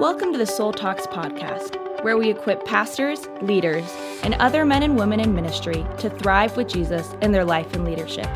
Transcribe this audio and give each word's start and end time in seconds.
Welcome 0.00 0.32
to 0.32 0.38
the 0.38 0.44
Soul 0.44 0.72
Talks 0.72 1.06
podcast, 1.06 2.02
where 2.02 2.16
we 2.16 2.28
equip 2.28 2.64
pastors, 2.64 3.28
leaders, 3.42 3.84
and 4.24 4.34
other 4.34 4.64
men 4.64 4.82
and 4.82 4.98
women 4.98 5.20
in 5.20 5.32
ministry 5.32 5.86
to 5.98 6.10
thrive 6.10 6.56
with 6.56 6.66
Jesus 6.66 7.14
in 7.22 7.30
their 7.30 7.44
life 7.44 7.72
and 7.74 7.84
leadership. 7.84 8.26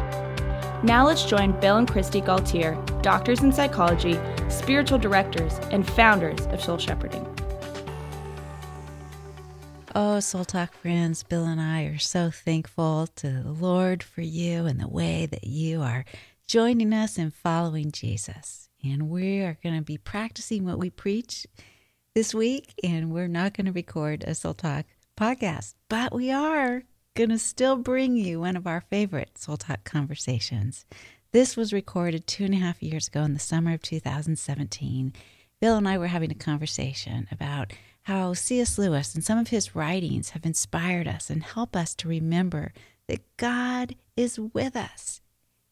Now 0.84 1.04
let's 1.04 1.24
join 1.24 1.58
Bill 1.58 1.78
and 1.78 1.90
Christy 1.90 2.20
Gaultiere, 2.20 2.80
doctors 3.02 3.42
in 3.42 3.52
psychology, 3.52 4.16
spiritual 4.48 4.98
directors, 4.98 5.58
and 5.72 5.84
founders 5.84 6.46
of 6.46 6.62
Soul 6.62 6.78
Shepherding. 6.78 7.26
Oh, 9.96 10.20
Soul 10.20 10.44
Talk 10.44 10.72
friends, 10.72 11.24
Bill 11.24 11.44
and 11.44 11.60
I 11.60 11.86
are 11.86 11.98
so 11.98 12.30
thankful 12.30 13.08
to 13.16 13.30
the 13.30 13.50
Lord 13.50 14.04
for 14.04 14.20
you 14.20 14.66
and 14.66 14.78
the 14.78 14.86
way 14.86 15.26
that 15.26 15.42
you 15.42 15.82
are 15.82 16.04
joining 16.46 16.92
us 16.92 17.18
in 17.18 17.32
following 17.32 17.90
Jesus. 17.90 18.67
And 18.82 19.08
we 19.08 19.40
are 19.40 19.58
going 19.62 19.76
to 19.76 19.82
be 19.82 19.98
practicing 19.98 20.64
what 20.64 20.78
we 20.78 20.90
preach 20.90 21.46
this 22.14 22.34
week, 22.34 22.74
and 22.82 23.12
we're 23.12 23.28
not 23.28 23.54
going 23.54 23.66
to 23.66 23.72
record 23.72 24.24
a 24.24 24.34
Soul 24.34 24.54
Talk 24.54 24.86
podcast, 25.16 25.74
but 25.88 26.14
we 26.14 26.30
are 26.30 26.84
going 27.14 27.30
to 27.30 27.38
still 27.38 27.76
bring 27.76 28.16
you 28.16 28.40
one 28.40 28.56
of 28.56 28.66
our 28.66 28.80
favorite 28.80 29.36
Soul 29.36 29.56
Talk 29.56 29.84
conversations. 29.84 30.86
This 31.32 31.56
was 31.56 31.72
recorded 31.72 32.26
two 32.26 32.44
and 32.44 32.54
a 32.54 32.58
half 32.58 32.82
years 32.82 33.08
ago 33.08 33.22
in 33.22 33.34
the 33.34 33.40
summer 33.40 33.74
of 33.74 33.82
2017. 33.82 35.12
Bill 35.60 35.76
and 35.76 35.88
I 35.88 35.98
were 35.98 36.06
having 36.06 36.30
a 36.30 36.36
conversation 36.36 37.26
about 37.32 37.72
how 38.02 38.32
C.S. 38.32 38.78
Lewis 38.78 39.14
and 39.14 39.24
some 39.24 39.38
of 39.38 39.48
his 39.48 39.74
writings 39.74 40.30
have 40.30 40.46
inspired 40.46 41.06
us 41.08 41.28
and 41.28 41.42
help 41.42 41.74
us 41.76 41.94
to 41.96 42.08
remember 42.08 42.72
that 43.08 43.20
God 43.36 43.96
is 44.16 44.38
with 44.38 44.76
us. 44.76 45.20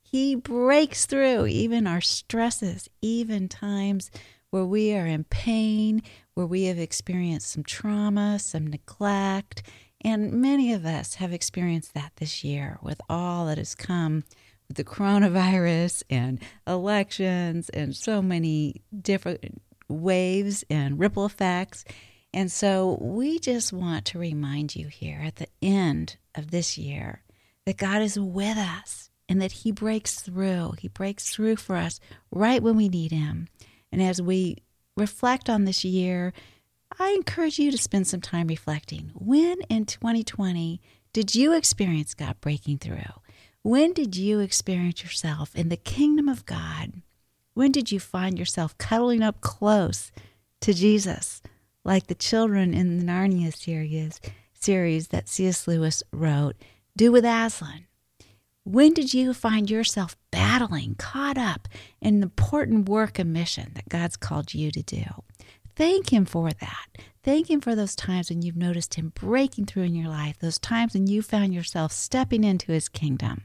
He 0.09 0.37
breaks 0.37 1.05
through 1.05 1.46
even 1.46 1.88
our 1.88 2.01
stresses, 2.01 2.88
even 3.02 3.48
times 3.48 4.09
where 4.51 4.64
we 4.64 4.95
are 4.95 5.05
in 5.05 5.24
pain, 5.24 6.00
where 6.34 6.47
we 6.47 6.64
have 6.67 6.78
experienced 6.78 7.50
some 7.50 7.64
trauma, 7.64 8.39
some 8.39 8.69
neglect. 8.69 9.64
And 10.03 10.34
many 10.34 10.72
of 10.72 10.86
us 10.86 11.17
have 11.17 11.33
experienced 11.33 11.92
that 11.95 12.12
this 12.19 12.45
year 12.45 12.78
with 12.83 13.00
all 13.08 13.47
that 13.47 13.58
has 13.58 13.75
come 13.75 14.22
with 14.69 14.77
the 14.77 14.84
coronavirus 14.84 16.05
and 16.08 16.41
elections 16.69 17.69
and 17.70 17.97
so 17.97 18.23
many 18.23 18.83
different 19.02 19.61
waves 19.89 20.64
and 20.70 21.00
ripple 21.00 21.27
effects. 21.27 21.84
And 22.33 22.52
so 22.52 22.97
we 23.00 23.41
just 23.41 23.73
want 23.73 24.05
to 24.06 24.20
remind 24.20 24.77
you 24.77 24.86
here 24.86 25.20
at 25.25 25.36
the 25.36 25.48
end 25.61 26.17
of 26.36 26.52
this 26.52 26.78
year 26.78 27.25
that 27.64 27.77
God 27.77 28.02
is 28.02 28.17
with 28.17 28.56
us 28.56 29.11
and 29.28 29.41
that 29.41 29.52
He 29.52 29.72
breaks 29.72 30.20
through. 30.20 30.74
He 30.78 30.88
breaks 30.88 31.30
through 31.30 31.56
for 31.56 31.77
us 31.77 32.00
right 32.30 32.62
when 32.62 32.77
we 32.77 32.88
need 32.88 33.12
Him. 33.12 33.48
And 33.92 34.02
as 34.02 34.20
we 34.20 34.58
reflect 34.96 35.48
on 35.48 35.64
this 35.64 35.84
year, 35.84 36.33
I 36.98 37.10
encourage 37.10 37.58
you 37.58 37.70
to 37.70 37.78
spend 37.78 38.06
some 38.06 38.20
time 38.20 38.46
reflecting. 38.46 39.10
When 39.14 39.60
in 39.68 39.86
2020 39.86 40.80
did 41.12 41.34
you 41.34 41.52
experience 41.52 42.14
God 42.14 42.41
breaking 42.41 42.78
through? 42.78 43.20
When 43.62 43.92
did 43.92 44.16
you 44.16 44.41
experience 44.41 45.02
yourself 45.02 45.55
in 45.56 45.68
the 45.68 45.77
kingdom 45.77 46.28
of 46.28 46.46
God? 46.46 47.02
When 47.55 47.72
did 47.72 47.90
you 47.90 47.98
find 47.98 48.38
yourself 48.38 48.77
cuddling 48.78 49.22
up 49.22 49.40
close 49.40 50.12
to 50.61 50.72
Jesus? 50.72 51.42
like 51.86 52.08
the 52.08 52.14
children 52.16 52.74
in 52.74 52.98
the 52.98 53.05
Narnia 53.05 53.56
series, 53.56 54.20
series 54.52 55.08
that 55.08 55.28
C.S. 55.28 55.68
Lewis 55.68 56.02
wrote, 56.11 56.56
do 56.96 57.12
with 57.12 57.24
Aslan. 57.24 57.86
When 58.69 58.95
did 58.95 59.14
you 59.14 59.33
find 59.33 59.70
yourself 59.70 60.17
battling, 60.33 60.97
caught 60.97 61.39
up 61.39 61.69
in 62.00 62.20
important 62.20 62.89
work 62.89 63.17
and 63.17 63.33
mission 63.33 63.70
that 63.77 63.89
God's 63.89 64.17
called 64.17 64.55
you 64.55 64.73
to 64.73 64.83
do? 64.83 65.05
Thank 65.77 66.12
Him 66.12 66.25
for 66.25 66.50
that. 66.50 66.86
Thank 67.23 67.48
Him 67.48 67.61
for 67.61 67.77
those 67.77 67.95
times 67.95 68.28
when 68.28 68.42
you've 68.42 68.56
noticed 68.56 68.95
Him 68.95 69.12
breaking 69.14 69.67
through 69.67 69.84
in 69.84 69.95
your 69.95 70.08
life, 70.08 70.40
those 70.40 70.58
times 70.58 70.95
when 70.95 71.07
you 71.07 71.23
found 71.23 71.55
yourself 71.55 71.92
stepping 71.92 72.42
into 72.42 72.73
His 72.73 72.89
kingdom. 72.89 73.45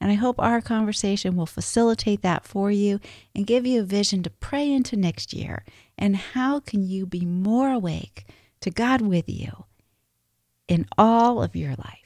And 0.00 0.10
I 0.10 0.14
hope 0.14 0.36
our 0.38 0.62
conversation 0.62 1.36
will 1.36 1.44
facilitate 1.44 2.22
that 2.22 2.46
for 2.46 2.70
you 2.70 2.98
and 3.34 3.46
give 3.46 3.66
you 3.66 3.82
a 3.82 3.84
vision 3.84 4.22
to 4.22 4.30
pray 4.30 4.72
into 4.72 4.96
next 4.96 5.34
year. 5.34 5.66
And 5.98 6.16
how 6.16 6.60
can 6.60 6.82
you 6.82 7.04
be 7.04 7.26
more 7.26 7.68
awake 7.68 8.24
to 8.62 8.70
God 8.70 9.02
with 9.02 9.28
you 9.28 9.66
in 10.66 10.86
all 10.96 11.42
of 11.42 11.54
your 11.54 11.74
life? 11.74 12.01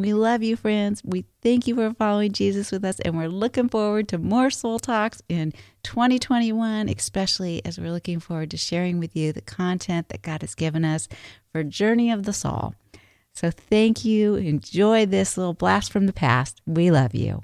We 0.00 0.12
love 0.12 0.42
you, 0.42 0.56
friends. 0.56 1.02
We 1.04 1.24
thank 1.40 1.68
you 1.68 1.76
for 1.76 1.94
following 1.94 2.32
Jesus 2.32 2.72
with 2.72 2.84
us, 2.84 2.98
and 3.00 3.16
we're 3.16 3.28
looking 3.28 3.68
forward 3.68 4.08
to 4.08 4.18
more 4.18 4.50
Soul 4.50 4.80
Talks 4.80 5.22
in 5.28 5.52
2021, 5.84 6.88
especially 6.88 7.64
as 7.64 7.78
we're 7.78 7.92
looking 7.92 8.18
forward 8.18 8.50
to 8.50 8.56
sharing 8.56 8.98
with 8.98 9.14
you 9.14 9.32
the 9.32 9.40
content 9.40 10.08
that 10.08 10.22
God 10.22 10.40
has 10.40 10.56
given 10.56 10.84
us 10.84 11.06
for 11.52 11.62
Journey 11.62 12.10
of 12.10 12.24
the 12.24 12.32
Soul. 12.32 12.74
So 13.34 13.52
thank 13.52 14.04
you. 14.04 14.34
Enjoy 14.34 15.06
this 15.06 15.36
little 15.36 15.54
blast 15.54 15.92
from 15.92 16.06
the 16.06 16.12
past. 16.12 16.60
We 16.66 16.90
love 16.90 17.14
you. 17.14 17.42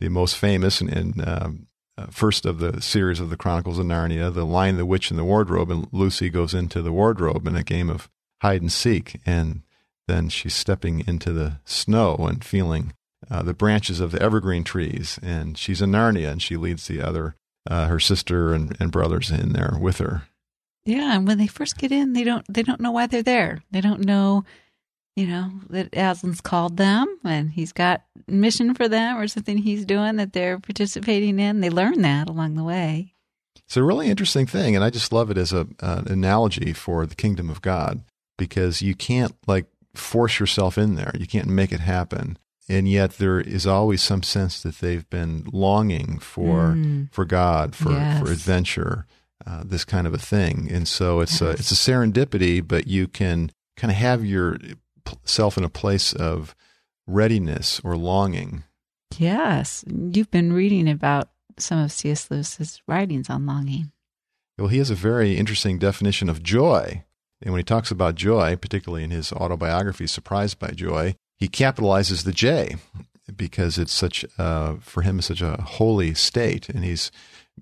The 0.00 0.08
most 0.08 0.36
famous 0.36 0.80
and, 0.80 0.90
and 0.90 1.28
um, 1.28 1.66
uh, 1.96 2.06
first 2.10 2.44
of 2.44 2.58
the 2.58 2.82
series 2.82 3.20
of 3.20 3.30
the 3.30 3.36
Chronicles 3.36 3.78
of 3.78 3.86
Narnia, 3.86 4.32
The 4.32 4.46
Lion, 4.46 4.76
the 4.76 4.86
Witch, 4.86 5.10
and 5.10 5.18
the 5.18 5.24
Wardrobe. 5.24 5.70
And 5.70 5.86
Lucy 5.92 6.30
goes 6.30 6.52
into 6.52 6.82
the 6.82 6.92
wardrobe 6.92 7.46
in 7.46 7.54
a 7.54 7.62
game 7.62 7.88
of 7.88 8.08
hide 8.40 8.62
and 8.62 8.72
seek. 8.72 9.20
And 9.24 9.62
then 10.10 10.28
she's 10.28 10.54
stepping 10.54 11.06
into 11.06 11.32
the 11.32 11.60
snow 11.64 12.16
and 12.16 12.44
feeling 12.44 12.92
uh, 13.30 13.42
the 13.42 13.54
branches 13.54 14.00
of 14.00 14.10
the 14.10 14.20
evergreen 14.20 14.64
trees. 14.64 15.18
And 15.22 15.56
she's 15.56 15.80
in 15.80 15.92
Narnia 15.92 16.30
and 16.30 16.42
she 16.42 16.56
leads 16.56 16.86
the 16.86 17.00
other, 17.00 17.36
uh, 17.68 17.86
her 17.86 18.00
sister 18.00 18.52
and, 18.52 18.76
and 18.80 18.90
brothers 18.90 19.30
in 19.30 19.52
there 19.52 19.76
with 19.80 19.98
her. 19.98 20.22
Yeah, 20.84 21.16
and 21.16 21.26
when 21.26 21.38
they 21.38 21.46
first 21.46 21.78
get 21.78 21.92
in, 21.92 22.14
they 22.14 22.24
don't 22.24 22.44
they 22.52 22.62
don't 22.62 22.80
know 22.80 22.90
why 22.90 23.06
they're 23.06 23.22
there. 23.22 23.62
They 23.70 23.82
don't 23.82 24.00
know, 24.00 24.44
you 25.14 25.26
know, 25.26 25.50
that 25.68 25.92
Aslan's 25.92 26.40
called 26.40 26.78
them 26.78 27.18
and 27.22 27.50
he's 27.50 27.72
got 27.72 28.02
mission 28.26 28.74
for 28.74 28.88
them 28.88 29.18
or 29.18 29.28
something 29.28 29.58
he's 29.58 29.84
doing 29.84 30.16
that 30.16 30.32
they're 30.32 30.58
participating 30.58 31.38
in. 31.38 31.60
They 31.60 31.70
learn 31.70 32.00
that 32.02 32.28
along 32.28 32.54
the 32.54 32.64
way. 32.64 33.14
It's 33.66 33.76
a 33.76 33.84
really 33.84 34.08
interesting 34.08 34.46
thing, 34.46 34.74
and 34.74 34.84
I 34.84 34.90
just 34.90 35.12
love 35.12 35.30
it 35.30 35.38
as 35.38 35.52
a 35.52 35.68
an 35.80 36.08
analogy 36.08 36.72
for 36.72 37.06
the 37.06 37.14
kingdom 37.14 37.50
of 37.50 37.62
God 37.62 38.02
because 38.38 38.80
you 38.80 38.94
can't 38.94 39.36
like 39.46 39.66
force 40.00 40.40
yourself 40.40 40.78
in 40.78 40.96
there. 40.96 41.12
You 41.18 41.26
can't 41.26 41.48
make 41.48 41.72
it 41.72 41.80
happen. 41.80 42.38
And 42.68 42.88
yet 42.88 43.14
there 43.14 43.40
is 43.40 43.66
always 43.66 44.00
some 44.00 44.22
sense 44.22 44.62
that 44.62 44.78
they've 44.78 45.08
been 45.10 45.44
longing 45.52 46.18
for 46.20 46.74
mm. 46.74 47.12
for 47.12 47.24
God, 47.24 47.74
for, 47.74 47.90
yes. 47.90 48.20
for 48.20 48.30
adventure, 48.30 49.06
uh, 49.44 49.64
this 49.64 49.84
kind 49.84 50.06
of 50.06 50.14
a 50.14 50.18
thing. 50.18 50.68
And 50.70 50.86
so 50.86 51.20
it's 51.20 51.40
yes. 51.40 51.42
a, 51.42 51.50
it's 51.50 51.72
a 51.72 51.74
serendipity, 51.74 52.66
but 52.66 52.86
you 52.86 53.08
can 53.08 53.50
kind 53.76 53.90
of 53.90 53.96
have 53.96 54.24
yourself 54.24 55.58
in 55.58 55.64
a 55.64 55.68
place 55.68 56.12
of 56.12 56.54
readiness 57.08 57.80
or 57.82 57.96
longing. 57.96 58.62
Yes. 59.18 59.84
You've 59.88 60.30
been 60.30 60.52
reading 60.52 60.88
about 60.88 61.30
some 61.58 61.78
of 61.78 61.90
C.S. 61.90 62.30
Lewis's 62.30 62.80
writings 62.86 63.28
on 63.28 63.46
longing. 63.46 63.90
Well, 64.58 64.68
he 64.68 64.78
has 64.78 64.90
a 64.90 64.94
very 64.94 65.36
interesting 65.36 65.78
definition 65.78 66.28
of 66.28 66.42
joy. 66.42 67.04
And 67.42 67.52
when 67.52 67.58
he 67.60 67.64
talks 67.64 67.90
about 67.90 68.14
joy, 68.14 68.56
particularly 68.56 69.04
in 69.04 69.10
his 69.10 69.32
autobiography, 69.32 70.06
Surprised 70.06 70.58
by 70.58 70.70
Joy, 70.70 71.14
he 71.38 71.48
capitalizes 71.48 72.24
the 72.24 72.32
J 72.32 72.76
because 73.34 73.78
it's 73.78 73.92
such, 73.92 74.24
uh, 74.38 74.74
for 74.80 75.02
him, 75.02 75.20
such 75.20 75.40
a 75.40 75.60
holy 75.62 76.14
state. 76.14 76.68
And 76.68 76.84
he's 76.84 77.10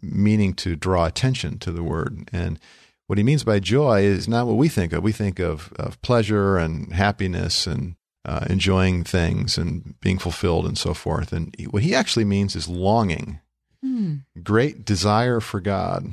meaning 0.02 0.54
to 0.54 0.76
draw 0.76 1.06
attention 1.06 1.58
to 1.60 1.70
the 1.70 1.82
word. 1.82 2.28
And 2.32 2.58
what 3.06 3.18
he 3.18 3.24
means 3.24 3.44
by 3.44 3.58
joy 3.58 4.02
is 4.02 4.28
not 4.28 4.46
what 4.46 4.56
we 4.56 4.68
think 4.68 4.92
of. 4.92 5.02
We 5.02 5.12
think 5.12 5.38
of, 5.38 5.72
of 5.78 6.00
pleasure 6.02 6.58
and 6.58 6.92
happiness 6.92 7.66
and 7.66 7.96
uh, 8.24 8.44
enjoying 8.50 9.04
things 9.04 9.56
and 9.56 9.98
being 10.00 10.18
fulfilled 10.18 10.66
and 10.66 10.76
so 10.76 10.92
forth. 10.94 11.32
And 11.32 11.54
what 11.70 11.82
he 11.82 11.94
actually 11.94 12.26
means 12.26 12.54
is 12.54 12.68
longing, 12.68 13.40
mm. 13.84 14.24
great 14.42 14.84
desire 14.84 15.40
for 15.40 15.60
God. 15.60 16.12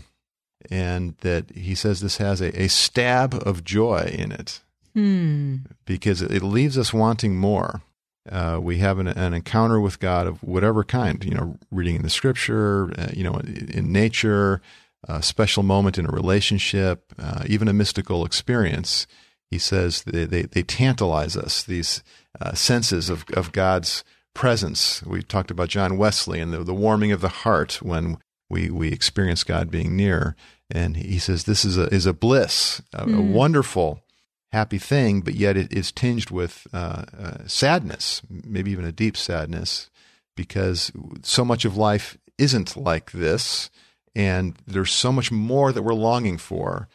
And 0.69 1.15
that 1.19 1.51
he 1.51 1.75
says 1.75 2.01
this 2.01 2.17
has 2.17 2.41
a, 2.41 2.61
a 2.61 2.67
stab 2.67 3.33
of 3.33 3.63
joy 3.63 4.09
in 4.13 4.31
it 4.31 4.61
mm. 4.95 5.61
because 5.85 6.21
it 6.21 6.43
leaves 6.43 6.77
us 6.77 6.93
wanting 6.93 7.37
more 7.37 7.81
uh, 8.29 8.59
we 8.61 8.79
have 8.79 8.97
an, 8.97 9.07
an, 9.07 9.33
encounter 9.33 9.79
with 9.79 9.99
God 9.99 10.25
of 10.25 10.41
whatever 10.41 10.83
kind, 10.83 11.23
you 11.23 11.35
know, 11.35 11.57
reading 11.69 11.95
in 11.95 12.01
the 12.01 12.09
scripture, 12.09 12.91
uh, 12.97 13.09
you 13.13 13.23
know, 13.23 13.35
in 13.35 13.91
nature, 13.91 14.61
a 15.07 15.21
special 15.21 15.61
moment 15.61 15.99
in 15.99 16.07
a 16.07 16.11
relationship, 16.11 17.13
uh, 17.19 17.43
even 17.45 17.67
a 17.67 17.73
mystical 17.73 18.25
experience. 18.25 19.05
He 19.51 19.59
says 19.59 20.03
they, 20.03 20.25
they, 20.25 20.43
they 20.43 20.63
tantalize 20.63 21.37
us, 21.37 21.61
these 21.61 22.01
uh, 22.41 22.53
senses 22.53 23.09
of, 23.11 23.25
of 23.35 23.51
God's 23.51 24.03
presence. 24.33 25.03
We 25.03 25.21
talked 25.21 25.51
about 25.51 25.69
John 25.69 25.97
Wesley 25.97 26.39
and 26.39 26.51
the, 26.51 26.63
the 26.63 26.73
warming 26.73 27.11
of 27.11 27.21
the 27.21 27.29
heart 27.29 27.79
when 27.83 28.17
we, 28.49 28.71
we 28.71 28.87
experience 28.91 29.43
God 29.43 29.69
being 29.69 29.95
near. 29.95 30.35
And 30.71 30.97
he 30.97 31.19
says 31.19 31.43
this 31.43 31.63
is 31.63 31.77
a, 31.77 31.83
is 31.93 32.05
a 32.05 32.13
bliss, 32.13 32.81
a, 32.93 33.05
mm. 33.05 33.17
a 33.17 33.21
wonderful 33.21 34.01
happy 34.51 34.77
thing, 34.77 35.21
but 35.21 35.35
yet 35.35 35.57
it 35.57 35.71
is 35.71 35.91
tinged 35.91 36.31
with 36.31 36.65
uh, 36.73 37.03
uh, 37.17 37.37
sadness, 37.45 38.21
maybe 38.29 38.71
even 38.71 38.85
a 38.85 38.91
deep 38.91 39.17
sadness, 39.17 39.89
because 40.35 40.91
so 41.23 41.45
much 41.45 41.65
of 41.65 41.77
life 41.77 42.17
isn't 42.37 42.75
like 42.75 43.11
this. 43.11 43.69
And 44.15 44.55
there's 44.65 44.91
so 44.91 45.11
much 45.11 45.31
more 45.31 45.73
that 45.73 45.83
we're 45.83 45.93
longing 45.93 46.37
for. 46.37 46.87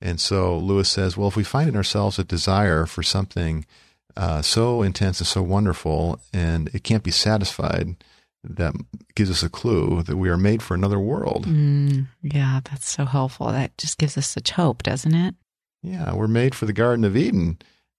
And 0.00 0.20
so 0.20 0.58
Lewis 0.58 0.90
says, 0.90 1.16
well, 1.16 1.28
if 1.28 1.36
we 1.36 1.44
find 1.44 1.70
in 1.70 1.76
ourselves 1.76 2.18
a 2.18 2.24
desire 2.24 2.84
for 2.84 3.02
something 3.02 3.64
uh, 4.14 4.42
so 4.42 4.82
intense 4.82 5.20
and 5.20 5.26
so 5.26 5.42
wonderful, 5.42 6.20
and 6.32 6.68
it 6.74 6.84
can't 6.84 7.02
be 7.02 7.10
satisfied, 7.10 7.96
that 8.44 8.74
gives 9.14 9.30
us 9.30 9.42
a 9.42 9.48
clue 9.48 10.02
that 10.02 10.16
we 10.16 10.28
are 10.28 10.36
made 10.36 10.62
for 10.62 10.74
another 10.74 11.00
world. 11.00 11.46
Mm, 11.46 12.06
yeah, 12.22 12.60
that's 12.64 12.88
so 12.88 13.04
helpful. 13.04 13.48
That 13.48 13.76
just 13.78 13.98
gives 13.98 14.16
us 14.16 14.28
such 14.28 14.52
hope, 14.52 14.82
doesn't 14.82 15.14
it? 15.14 15.34
Yeah, 15.82 16.14
we're 16.14 16.28
made 16.28 16.54
for 16.54 16.66
the 16.66 16.72
Garden 16.72 17.04
of 17.04 17.16
Eden, 17.16 17.58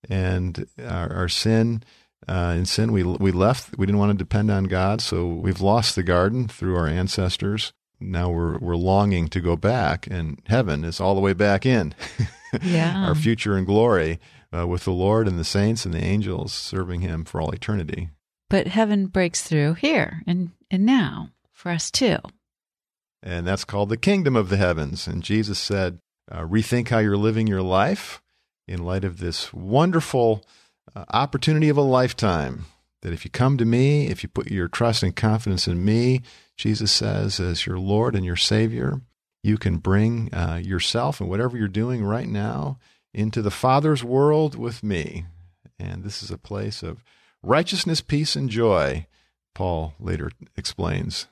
and 0.10 0.68
our, 0.84 1.12
our 1.14 1.30
sin. 1.30 1.84
Uh, 2.28 2.56
in 2.58 2.66
sin, 2.66 2.92
we 2.92 3.04
we 3.04 3.32
left. 3.32 3.78
We 3.78 3.86
didn't 3.86 4.00
want 4.00 4.12
to 4.12 4.18
depend 4.18 4.52
on 4.52 4.66
God, 4.66 5.02
so 5.02 5.28
we've 5.28 5.62
lost 5.62 5.96
the 5.96 6.04
garden 6.04 6.48
through 6.48 6.76
our 6.76 6.88
ancestors. 6.88 7.72
Now 8.00 8.30
we're 8.30 8.58
we're 8.58 8.76
longing 8.76 9.28
to 9.30 9.40
go 9.40 9.56
back, 9.56 10.08
and 10.08 10.42
heaven 10.48 10.84
is 10.84 11.00
all 11.00 11.16
the 11.16 11.22
way 11.22 11.34
back 11.34 11.66
in. 11.66 11.94
Yeah, 12.64 13.06
our 13.06 13.14
future 13.14 13.58
in 13.58 13.66
glory 13.66 14.22
uh, 14.56 14.66
with 14.66 14.86
the 14.86 14.92
Lord 14.92 15.28
and 15.28 15.38
the 15.38 15.44
saints 15.44 15.84
and 15.84 15.94
the 15.94 16.04
angels 16.04 16.54
serving 16.54 17.02
Him 17.02 17.26
for 17.26 17.42
all 17.42 17.52
eternity. 17.52 18.10
But 18.50 18.68
heaven 18.68 19.08
breaks 19.08 19.44
through 19.44 19.76
here 19.76 20.24
and 20.26 20.52
and 20.70 20.86
now 20.86 21.32
for 21.52 21.72
us 21.72 21.92
too. 21.92 22.18
And 23.24 23.48
that's 23.48 23.66
called 23.66 23.90
the 23.90 23.98
kingdom 23.98 24.36
of 24.36 24.50
the 24.50 24.58
heavens. 24.58 25.08
And 25.08 25.24
Jesus 25.24 25.60
said, 25.60 26.00
uh, 26.32 26.42
rethink 26.42 26.90
how 26.90 27.00
you're 27.00 27.18
living 27.18 27.48
your 27.48 27.62
life 27.62 28.22
in 28.68 28.84
light 28.84 29.04
of 29.04 29.20
this 29.20 29.54
wonderful 29.54 30.46
uh, 30.96 31.06
opportunity 31.10 31.70
of 31.70 31.78
a 31.78 31.82
lifetime. 31.82 32.66
That 33.02 33.14
if 33.14 33.26
you 33.26 33.32
come 33.32 33.58
to 33.58 33.66
me, 33.66 34.08
if 34.08 34.24
you 34.24 34.30
put 34.30 34.52
your 34.52 34.68
trust 34.68 35.04
and 35.04 35.16
confidence 35.16 35.68
in 35.68 35.84
me, 35.84 36.22
Jesus 36.58 36.92
says, 36.92 37.40
as 37.40 37.66
your 37.66 37.80
Lord 37.80 38.16
and 38.16 38.26
your 38.26 38.36
Savior, 38.36 39.02
you 39.44 39.58
can 39.58 39.78
bring 39.78 40.34
uh, 40.34 40.60
yourself 40.64 41.22
and 41.22 41.30
whatever 41.30 41.58
you're 41.58 41.68
doing 41.68 42.04
right 42.04 42.28
now 42.28 42.80
into 43.14 43.42
the 43.42 43.52
Father's 43.52 44.04
world 44.04 44.56
with 44.56 44.84
me. 44.84 45.26
And 45.80 46.04
this 46.04 46.22
is 46.24 46.32
a 46.32 46.38
place 46.38 46.84
of 46.84 47.04
righteousness, 47.44 48.02
peace, 48.02 48.36
and 48.36 48.50
joy, 48.50 49.08
Paul 49.56 49.94
later 50.00 50.32
explains. 50.56 51.28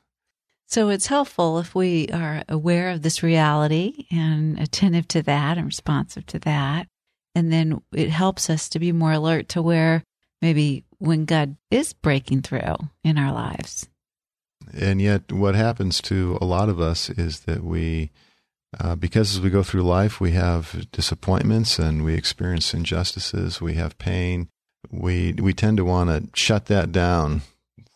So 0.67 0.89
it's 0.89 1.07
helpful 1.07 1.59
if 1.59 1.75
we 1.75 2.07
are 2.09 2.43
aware 2.49 2.89
of 2.89 3.01
this 3.01 3.21
reality 3.21 4.07
and 4.09 4.59
attentive 4.59 5.07
to 5.09 5.21
that 5.23 5.57
and 5.57 5.65
responsive 5.65 6.25
to 6.27 6.39
that. 6.39 6.87
And 7.35 7.51
then 7.51 7.81
it 7.93 8.09
helps 8.09 8.49
us 8.49 8.67
to 8.69 8.79
be 8.79 8.91
more 8.91 9.11
alert 9.11 9.49
to 9.49 9.61
where 9.61 10.03
maybe 10.41 10.85
when 10.97 11.25
God 11.25 11.57
is 11.69 11.93
breaking 11.93 12.41
through 12.41 12.77
in 13.03 13.17
our 13.17 13.31
lives. 13.31 13.87
And 14.73 15.01
yet, 15.01 15.31
what 15.31 15.53
happens 15.53 16.01
to 16.03 16.37
a 16.41 16.45
lot 16.45 16.69
of 16.69 16.79
us 16.79 17.09
is 17.09 17.41
that 17.41 17.63
we, 17.63 18.11
uh, 18.79 18.95
because 18.95 19.35
as 19.35 19.41
we 19.41 19.49
go 19.49 19.63
through 19.63 19.83
life, 19.83 20.19
we 20.19 20.31
have 20.31 20.89
disappointments 20.91 21.77
and 21.77 22.03
we 22.03 22.15
experience 22.15 22.73
injustices, 22.73 23.61
we 23.61 23.75
have 23.75 23.97
pain. 23.97 24.49
We 24.91 25.33
we 25.33 25.53
tend 25.53 25.77
to 25.77 25.85
want 25.85 26.09
to 26.09 26.39
shut 26.39 26.65
that 26.67 26.91
down 26.91 27.41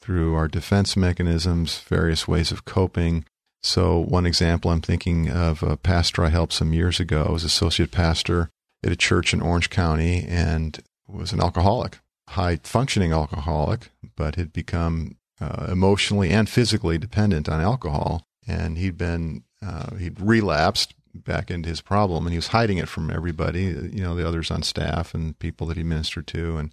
through 0.02 0.36
our 0.36 0.48
defense 0.48 0.98
mechanisms, 0.98 1.80
various 1.80 2.28
ways 2.28 2.52
of 2.52 2.66
coping. 2.66 3.26
So, 3.62 4.00
one 4.00 4.26
example 4.26 4.72
I'm 4.72 4.82
thinking 4.82 5.30
of 5.30 5.62
a 5.62 5.78
pastor 5.78 6.24
I 6.24 6.30
helped 6.30 6.54
some 6.54 6.74
years 6.74 7.00
ago. 7.00 7.26
I 7.28 7.32
was 7.32 7.44
associate 7.44 7.92
pastor 7.92 8.50
at 8.84 8.92
a 8.92 8.96
church 8.96 9.34
in 9.34 9.42
Orange 9.42 9.70
County 9.70 10.26
and 10.28 10.80
was 11.08 11.34
an 11.34 11.42
alcoholic, 11.42 12.00
high 12.30 12.58
functioning 12.64 13.12
alcoholic, 13.12 13.90
but 14.16 14.36
had 14.36 14.54
become 14.54 15.18
uh, 15.42 15.68
emotionally 15.70 16.30
and 16.30 16.50
physically 16.50 16.98
dependent 16.98 17.50
on 17.50 17.62
alcohol. 17.62 18.24
And 18.48 18.78
he'd 18.78 18.98
been, 18.98 19.44
uh, 19.66 19.96
he'd 19.98 20.20
relapsed 20.20 20.94
back 21.14 21.50
into 21.50 21.70
his 21.70 21.82
problem 21.82 22.26
and 22.26 22.34
he 22.34 22.38
was 22.38 22.48
hiding 22.48 22.78
it 22.78 22.88
from 22.88 23.10
everybody, 23.10 23.64
you 23.64 24.02
know, 24.02 24.16
the 24.16 24.28
others 24.28 24.52
on 24.52 24.64
staff 24.64 25.14
and 25.14 25.38
people 25.40 25.68
that 25.68 25.78
he 25.78 25.84
ministered 25.84 26.28
to. 26.28 26.58
And 26.58 26.72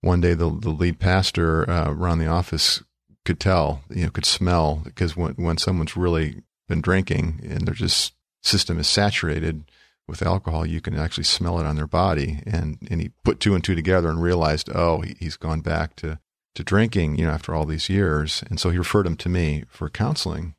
one 0.00 0.20
day 0.20 0.34
the, 0.34 0.50
the 0.50 0.70
lead 0.70 0.98
pastor 0.98 1.68
uh, 1.68 1.90
around 1.90 2.18
the 2.18 2.26
office 2.26 2.82
could 3.24 3.40
tell, 3.40 3.82
you 3.90 4.04
know, 4.04 4.10
could 4.10 4.26
smell 4.26 4.82
because 4.84 5.16
when, 5.16 5.32
when 5.34 5.58
someone's 5.58 5.96
really 5.96 6.42
been 6.68 6.80
drinking 6.80 7.40
and 7.48 7.66
their 7.66 7.74
just 7.74 8.14
system 8.42 8.78
is 8.78 8.86
saturated 8.86 9.64
with 10.06 10.22
alcohol, 10.22 10.66
you 10.66 10.80
can 10.80 10.98
actually 10.98 11.24
smell 11.24 11.58
it 11.58 11.66
on 11.66 11.76
their 11.76 11.86
body. 11.86 12.40
And, 12.46 12.78
and 12.90 13.00
he 13.00 13.12
put 13.24 13.40
two 13.40 13.54
and 13.54 13.64
two 13.64 13.74
together 13.74 14.10
and 14.10 14.22
realized, 14.22 14.68
oh, 14.74 15.00
he, 15.00 15.16
he's 15.18 15.36
gone 15.36 15.60
back 15.60 15.96
to, 15.96 16.18
to 16.54 16.62
drinking, 16.62 17.16
you 17.16 17.24
know, 17.24 17.32
after 17.32 17.54
all 17.54 17.64
these 17.64 17.88
years. 17.88 18.44
And 18.50 18.60
so 18.60 18.70
he 18.70 18.78
referred 18.78 19.06
him 19.06 19.16
to 19.16 19.28
me 19.28 19.64
for 19.68 19.88
counseling. 19.88 20.54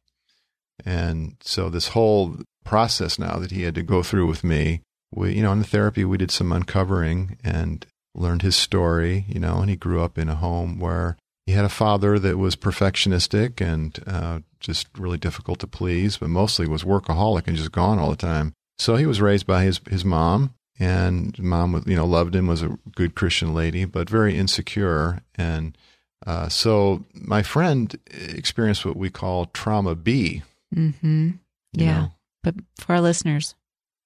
And 0.84 1.38
so 1.42 1.70
this 1.70 1.90
whole 1.90 2.38
process 2.66 3.18
now 3.18 3.38
that 3.40 3.52
he 3.52 3.64
had 3.64 3.76
to 3.76 3.84
go 3.84 4.04
through 4.04 4.28
with 4.28 4.44
me, 4.44 4.82
we, 5.14 5.34
you 5.34 5.42
know, 5.42 5.54
in 5.54 5.60
the 5.60 5.66
therapy, 5.66 6.04
we 6.04 6.18
did 6.18 6.32
some 6.32 6.52
uncovering 6.52 7.38
and 7.44 7.86
learned 8.14 8.42
his 8.42 8.56
story, 8.56 9.26
you 9.30 9.40
know, 9.40 9.60
and 9.60 9.70
he 9.70 9.76
grew 9.76 10.02
up 10.02 10.18
in 10.18 10.28
a 10.28 10.36
home 10.36 10.80
where 10.80 11.18
he 11.46 11.54
had 11.54 11.66
a 11.66 11.70
father 11.70 12.18
that 12.20 12.38
was 12.38 12.56
perfectionistic 12.56 13.62
and 13.62 14.00
uh, 14.08 14.40
just 14.60 14.88
really 14.98 15.18
difficult 15.18 15.60
to 15.60 15.68
please, 15.68 16.18
but 16.18 16.30
mostly 16.30 16.68
was 16.68 16.84
workaholic 16.84 17.48
and 17.48 17.56
just 17.56 17.72
gone 17.72 18.00
all 18.00 18.10
the 18.10 18.16
time. 18.16 18.54
So 18.78 18.96
he 18.96 19.06
was 19.06 19.22
raised 19.22 19.46
by 19.46 19.64
his 19.64 19.80
his 19.90 20.04
mom, 20.04 20.54
and 20.80 21.38
mom 21.40 21.72
was 21.72 21.84
you 21.86 21.96
know 21.96 22.06
loved 22.06 22.36
him, 22.36 22.48
was 22.48 22.64
a 22.64 22.78
good 22.96 23.16
Christian 23.16 23.54
lady, 23.54 23.86
but 23.86 24.10
very 24.10 24.36
insecure. 24.36 25.22
And 25.36 25.78
uh, 26.26 26.50
so 26.50 27.06
my 27.14 27.44
friend 27.44 27.96
experienced 28.12 28.86
what 28.86 28.98
we 28.98 29.10
call 29.10 29.46
trauma 29.46 29.96
B. 29.96 30.42
Mm-hmm. 30.74 31.32
Yeah, 31.74 32.00
know. 32.00 32.12
But 32.46 32.56
for 32.78 32.94
our 32.94 33.02
listeners, 33.02 33.56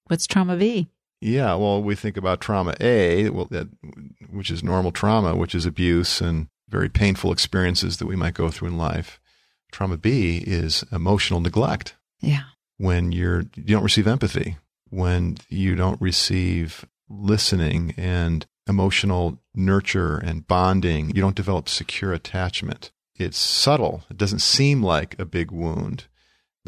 what's 0.07 0.25
trauma 0.25 0.57
B? 0.57 0.87
Yeah, 1.21 1.53
well, 1.55 1.83
we 1.83 1.93
think 1.93 2.17
about 2.17 2.41
trauma 2.41 2.73
A, 2.79 3.29
well, 3.29 3.45
that 3.51 3.67
which 4.31 4.49
is 4.49 4.63
normal 4.63 4.91
trauma, 4.91 5.35
which 5.35 5.53
is 5.53 5.67
abuse 5.67 6.21
and 6.21 6.47
very 6.69 6.89
painful 6.89 7.31
experiences 7.31 7.97
that 7.97 8.07
we 8.07 8.15
might 8.15 8.33
go 8.33 8.49
through 8.49 8.69
in 8.69 8.77
life. 8.77 9.19
Trauma 9.71 9.97
B 9.97 10.43
is 10.47 10.83
emotional 10.91 11.39
neglect. 11.39 11.95
Yeah 12.21 12.43
when 12.79 13.11
you're 13.11 13.43
you 13.55 13.75
don't 13.75 13.83
receive 13.83 14.07
empathy, 14.07 14.57
when 14.89 15.37
you 15.49 15.75
don't 15.75 16.01
receive 16.01 16.85
listening 17.07 17.93
and 17.97 18.47
emotional 18.67 19.39
nurture 19.53 20.17
and 20.17 20.47
bonding, 20.47 21.09
you 21.13 21.21
don't 21.21 21.35
develop 21.35 21.69
secure 21.69 22.13
attachment. 22.13 22.91
It's 23.15 23.37
subtle. 23.37 24.03
It 24.09 24.17
doesn't 24.17 24.39
seem 24.39 24.81
like 24.81 25.19
a 25.19 25.25
big 25.25 25.51
wound, 25.51 26.07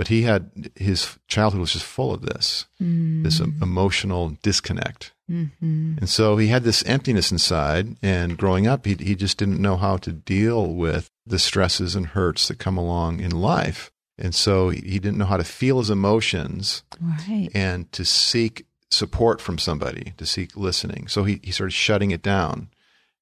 but 0.01 0.07
he 0.07 0.23
had 0.23 0.71
his 0.75 1.19
childhood 1.27 1.61
was 1.61 1.73
just 1.73 1.85
full 1.85 2.11
of 2.11 2.23
this, 2.23 2.65
mm. 2.81 3.21
this 3.21 3.39
emotional 3.39 4.35
disconnect. 4.41 5.13
Mm-hmm. 5.29 5.99
And 5.99 6.09
so 6.09 6.37
he 6.37 6.47
had 6.47 6.63
this 6.63 6.83
emptiness 6.87 7.31
inside. 7.31 7.97
And 8.01 8.35
growing 8.35 8.65
up, 8.65 8.87
he, 8.87 8.95
he 8.95 9.13
just 9.13 9.37
didn't 9.37 9.61
know 9.61 9.77
how 9.77 9.97
to 9.97 10.11
deal 10.11 10.73
with 10.73 11.11
the 11.23 11.37
stresses 11.37 11.93
and 11.93 12.07
hurts 12.07 12.47
that 12.47 12.57
come 12.57 12.77
along 12.77 13.19
in 13.19 13.29
life. 13.29 13.91
And 14.17 14.33
so 14.33 14.69
he 14.69 14.97
didn't 14.97 15.19
know 15.19 15.25
how 15.25 15.37
to 15.37 15.43
feel 15.43 15.77
his 15.77 15.91
emotions 15.91 16.81
right. 16.99 17.49
and 17.53 17.91
to 17.91 18.03
seek 18.03 18.65
support 18.89 19.39
from 19.39 19.59
somebody, 19.59 20.15
to 20.17 20.25
seek 20.25 20.57
listening. 20.57 21.09
So 21.09 21.25
he, 21.25 21.41
he 21.43 21.51
started 21.51 21.73
shutting 21.73 22.09
it 22.09 22.23
down. 22.23 22.69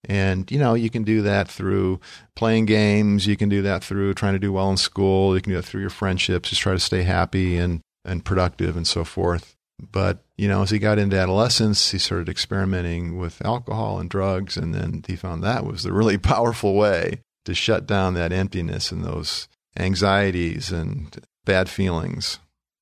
And, 0.07 0.49
you 0.49 0.57
know, 0.57 0.75
you 0.75 0.89
can 0.89 1.03
do 1.03 1.21
that 1.23 1.49
through 1.49 1.99
playing 2.35 2.65
games. 2.65 3.27
You 3.27 3.35
can 3.35 3.49
do 3.49 3.61
that 3.63 3.83
through 3.83 4.13
trying 4.13 4.33
to 4.33 4.39
do 4.39 4.53
well 4.53 4.71
in 4.71 4.77
school. 4.77 5.35
You 5.35 5.41
can 5.41 5.51
do 5.51 5.57
that 5.57 5.65
through 5.65 5.81
your 5.81 5.89
friendships, 5.89 6.49
just 6.49 6.61
try 6.61 6.73
to 6.73 6.79
stay 6.79 7.03
happy 7.03 7.57
and, 7.57 7.81
and 8.05 8.23
productive 8.23 8.77
and 8.77 8.87
so 8.87 9.03
forth. 9.03 9.55
But, 9.79 10.23
you 10.37 10.47
know, 10.47 10.61
as 10.61 10.71
he 10.71 10.79
got 10.79 10.99
into 10.99 11.17
adolescence, 11.17 11.91
he 11.91 11.97
started 11.97 12.29
experimenting 12.29 13.17
with 13.17 13.43
alcohol 13.45 13.99
and 13.99 14.09
drugs. 14.09 14.57
And 14.57 14.73
then 14.73 15.03
he 15.07 15.15
found 15.15 15.43
that 15.43 15.65
was 15.65 15.83
the 15.83 15.93
really 15.93 16.17
powerful 16.33 16.75
way 16.75 17.21
to 17.45 17.53
shut 17.53 17.85
down 17.87 18.13
that 18.13 18.31
emptiness 18.33 18.91
and 18.91 19.03
those 19.03 19.47
anxieties 19.77 20.71
and 20.71 21.15
bad 21.45 21.69
feelings, 21.69 22.39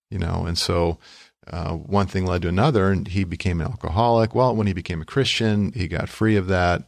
you 0.09 0.17
know. 0.17 0.45
And 0.45 0.57
so 0.57 0.97
uh, 1.51 1.73
one 1.73 2.07
thing 2.07 2.25
led 2.25 2.41
to 2.41 2.47
another, 2.47 2.91
and 2.91 3.07
he 3.07 3.23
became 3.23 3.61
an 3.61 3.67
alcoholic. 3.67 4.35
Well, 4.35 4.55
when 4.55 4.67
he 4.67 4.73
became 4.73 5.01
a 5.01 5.05
Christian, 5.05 5.71
he 5.73 5.87
got 5.87 6.09
free 6.09 6.35
of 6.35 6.47
that, 6.47 6.83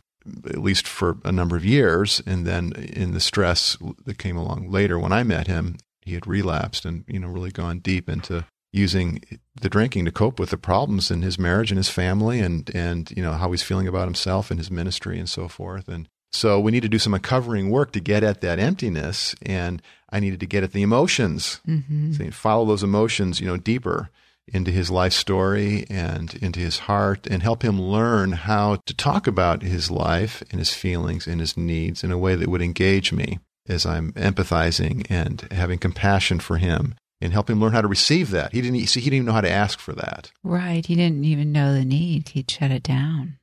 at 0.45 0.59
least 0.59 0.87
for 0.87 1.17
a 1.23 1.31
number 1.31 1.55
of 1.55 1.65
years. 1.65 2.21
And 2.25 2.45
then 2.45 2.73
in 2.73 3.13
the 3.13 3.19
stress 3.19 3.77
that 4.05 4.17
came 4.17 4.37
along 4.37 4.69
later, 4.69 4.97
when 4.97 5.11
I 5.11 5.23
met 5.23 5.47
him, 5.47 5.77
he 6.01 6.13
had 6.13 6.27
relapsed 6.27 6.85
and 6.85 7.03
you 7.07 7.19
know 7.19 7.27
really 7.27 7.51
gone 7.51 7.79
deep 7.79 8.09
into 8.09 8.45
using 8.71 9.21
the 9.59 9.69
drinking 9.69 10.05
to 10.05 10.11
cope 10.11 10.39
with 10.39 10.51
the 10.51 10.57
problems 10.57 11.11
in 11.11 11.21
his 11.21 11.39
marriage 11.39 11.71
and 11.71 11.77
his 11.77 11.89
family 11.89 12.39
and 12.39 12.69
and 12.73 13.11
you 13.15 13.21
know 13.21 13.33
how 13.33 13.51
he's 13.51 13.63
feeling 13.63 13.87
about 13.87 14.07
himself 14.07 14.49
and 14.49 14.59
his 14.59 14.71
ministry 14.71 15.19
and 15.19 15.29
so 15.29 15.47
forth 15.47 15.87
and 15.87 16.07
so 16.31 16.59
we 16.59 16.71
need 16.71 16.83
to 16.83 16.89
do 16.89 16.99
some 16.99 17.13
uncovering 17.13 17.69
work 17.69 17.91
to 17.93 17.99
get 17.99 18.23
at 18.23 18.41
that 18.41 18.59
emptiness, 18.59 19.35
and 19.41 19.81
I 20.11 20.19
needed 20.19 20.39
to 20.41 20.45
get 20.45 20.63
at 20.63 20.73
the 20.73 20.83
emotions. 20.83 21.59
Mm-hmm. 21.67 22.13
So 22.13 22.31
follow 22.31 22.65
those 22.65 22.83
emotions, 22.83 23.39
you 23.39 23.47
know, 23.47 23.57
deeper 23.57 24.09
into 24.53 24.71
his 24.71 24.89
life 24.89 25.13
story 25.13 25.85
and 25.89 26.33
into 26.35 26.59
his 26.59 26.79
heart, 26.79 27.27
and 27.27 27.43
help 27.43 27.63
him 27.63 27.81
learn 27.81 28.31
how 28.31 28.77
to 28.85 28.93
talk 28.93 29.27
about 29.27 29.61
his 29.61 29.89
life 29.89 30.43
and 30.51 30.59
his 30.59 30.73
feelings 30.73 31.27
and 31.27 31.39
his 31.39 31.57
needs 31.57 32.03
in 32.03 32.11
a 32.11 32.17
way 32.17 32.35
that 32.35 32.49
would 32.49 32.61
engage 32.61 33.11
me 33.11 33.39
as 33.67 33.85
I'm 33.85 34.11
empathizing 34.13 35.05
and 35.09 35.47
having 35.51 35.77
compassion 35.77 36.39
for 36.39 36.57
him 36.57 36.95
and 37.21 37.33
help 37.33 37.49
him 37.49 37.59
learn 37.59 37.73
how 37.73 37.81
to 37.81 37.87
receive 37.87 38.31
that. 38.31 38.53
He 38.53 38.61
didn't 38.61 38.85
see 38.87 38.99
he 38.99 39.09
didn't 39.09 39.17
even 39.17 39.25
know 39.27 39.33
how 39.33 39.41
to 39.41 39.49
ask 39.49 39.79
for 39.79 39.93
that. 39.93 40.31
Right. 40.43 40.85
He 40.85 40.95
didn't 40.95 41.25
even 41.25 41.51
know 41.51 41.73
the 41.73 41.85
need. 41.85 42.29
He'd 42.29 42.49
shut 42.49 42.71
it 42.71 42.83
down. 42.83 43.37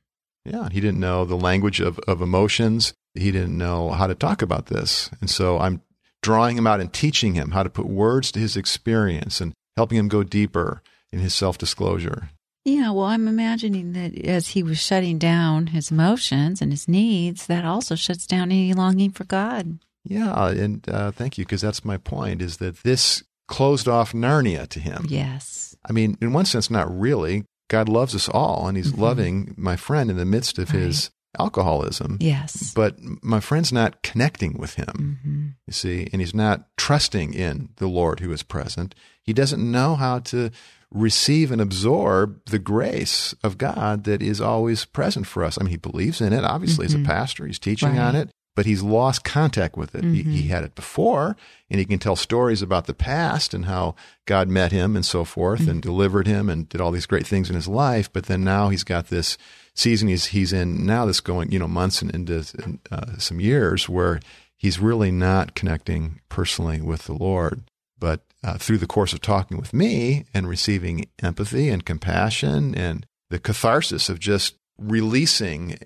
Yeah, 0.45 0.69
he 0.71 0.79
didn't 0.79 0.99
know 0.99 1.25
the 1.25 1.35
language 1.35 1.79
of, 1.81 1.99
of 1.99 2.21
emotions. 2.21 2.93
He 3.13 3.31
didn't 3.31 3.57
know 3.57 3.91
how 3.91 4.07
to 4.07 4.15
talk 4.15 4.41
about 4.41 4.67
this. 4.67 5.09
And 5.19 5.29
so 5.29 5.59
I'm 5.59 5.81
drawing 6.21 6.57
him 6.57 6.67
out 6.67 6.79
and 6.79 6.91
teaching 6.91 7.35
him 7.35 7.51
how 7.51 7.63
to 7.63 7.69
put 7.69 7.87
words 7.87 8.31
to 8.31 8.39
his 8.39 8.55
experience 8.57 9.41
and 9.41 9.53
helping 9.75 9.97
him 9.97 10.07
go 10.07 10.23
deeper 10.23 10.81
in 11.11 11.19
his 11.19 11.33
self 11.33 11.57
disclosure. 11.57 12.29
Yeah, 12.65 12.91
well, 12.91 13.05
I'm 13.05 13.29
imagining 13.29 13.93
that 13.93 14.17
as 14.25 14.49
he 14.49 14.61
was 14.61 14.77
shutting 14.77 15.17
down 15.17 15.67
his 15.67 15.89
emotions 15.89 16.61
and 16.61 16.71
his 16.71 16.87
needs, 16.87 17.47
that 17.47 17.63
also 17.63 17.95
shuts 17.95 18.27
down 18.27 18.51
any 18.51 18.73
longing 18.73 19.11
for 19.11 19.23
God. 19.23 19.79
Yeah, 20.03 20.49
and 20.49 20.87
uh, 20.89 21.11
thank 21.11 21.37
you, 21.37 21.45
because 21.45 21.61
that's 21.61 21.85
my 21.85 21.97
point 21.97 22.41
is 22.41 22.57
that 22.57 22.83
this 22.83 23.23
closed 23.47 23.87
off 23.87 24.11
Narnia 24.11 24.67
to 24.67 24.79
him. 24.79 25.05
Yes. 25.07 25.75
I 25.87 25.93
mean, 25.93 26.17
in 26.21 26.33
one 26.33 26.45
sense, 26.45 26.69
not 26.69 26.93
really. 26.93 27.45
God 27.69 27.89
loves 27.89 28.15
us 28.15 28.29
all, 28.29 28.67
and 28.67 28.77
He's 28.77 28.91
mm-hmm. 28.91 29.01
loving 29.01 29.53
my 29.57 29.75
friend 29.75 30.09
in 30.09 30.17
the 30.17 30.25
midst 30.25 30.57
of 30.57 30.73
right. 30.73 30.83
his 30.83 31.09
alcoholism. 31.37 32.17
Yes. 32.19 32.73
But 32.73 32.97
my 33.21 33.39
friend's 33.39 33.71
not 33.71 34.01
connecting 34.03 34.57
with 34.57 34.75
him, 34.75 35.19
mm-hmm. 35.19 35.47
you 35.67 35.73
see, 35.73 36.07
and 36.11 36.21
he's 36.21 36.33
not 36.33 36.67
trusting 36.77 37.33
in 37.33 37.69
the 37.77 37.87
Lord 37.87 38.19
who 38.19 38.31
is 38.31 38.43
present. 38.43 38.95
He 39.21 39.33
doesn't 39.33 39.71
know 39.71 39.95
how 39.95 40.19
to 40.19 40.51
receive 40.91 41.51
and 41.51 41.61
absorb 41.61 42.43
the 42.45 42.59
grace 42.59 43.33
of 43.43 43.57
God 43.57 44.05
that 44.05 44.21
is 44.21 44.39
always 44.39 44.85
present 44.85 45.27
for 45.27 45.43
us. 45.43 45.57
I 45.59 45.63
mean, 45.63 45.71
he 45.71 45.77
believes 45.77 46.21
in 46.21 46.33
it. 46.33 46.43
Obviously, 46.43 46.87
mm-hmm. 46.87 47.01
as 47.01 47.05
a 47.05 47.07
pastor, 47.07 47.45
he's 47.45 47.59
teaching 47.59 47.95
right. 47.95 47.99
on 47.99 48.15
it 48.15 48.29
but 48.57 48.65
he's 48.65 48.81
lost 48.81 49.23
contact 49.23 49.77
with 49.77 49.93
it. 49.93 50.01
Mm-hmm. 50.01 50.13
He, 50.15 50.23
he, 50.23 50.39
mm-hmm. 50.39 50.49
had 50.49 50.63
it 50.63 50.73
before, 50.73 51.37
and 51.69 51.79
he 51.79 51.85
can 51.85 51.99
tell 51.99 52.15
stories 52.15 52.63
about 52.63 52.87
the 52.87 52.93
past 52.95 53.53
and 53.53 53.65
how 53.65 53.93
God 54.25 54.47
met 54.47 54.71
him 54.71 54.95
and 54.95 55.05
so 55.05 55.23
forth, 55.23 55.61
mm-hmm. 55.61 55.69
and 55.69 55.81
delivered 55.81 56.25
him 56.25 56.49
and 56.49 56.67
did 56.67 56.81
all 56.81 56.89
these 56.89 57.05
great 57.05 57.27
things 57.27 57.51
in 57.51 57.55
his 57.55 57.67
life. 57.67 58.11
But 58.11 58.25
then 58.25 58.43
now 58.43 58.69
he's 58.69 58.83
got 58.83 59.09
this 59.09 59.37
season 59.75 60.07
he's 60.07 60.25
he's 60.25 60.51
in 60.53 60.87
now 60.87 61.05
that's 61.05 61.19
going 61.19 61.51
you 61.51 61.59
know 61.59 61.67
months 61.67 62.01
and 62.01 62.09
into 62.09 62.79
uh, 62.89 63.17
some 63.19 63.39
years 63.39 63.87
where 63.87 64.19
he's 64.55 64.79
really 64.79 65.11
not 65.11 65.53
connecting 65.53 66.19
personally 66.27 66.81
with 66.81 67.03
the 67.03 67.13
Lord. 67.13 67.61
But 67.99 68.21
uh, 68.43 68.57
through 68.57 68.77
the 68.77 68.87
course 68.87 69.13
of 69.13 69.21
talking 69.21 69.57
with 69.57 69.73
me 69.73 70.25
and 70.33 70.47
receiving 70.47 71.07
empathy 71.21 71.69
and 71.69 71.85
compassion 71.85 72.75
and 72.75 73.05
the 73.29 73.39
catharsis 73.39 74.09
of 74.09 74.19
just 74.19 74.55
releasing 74.77 75.77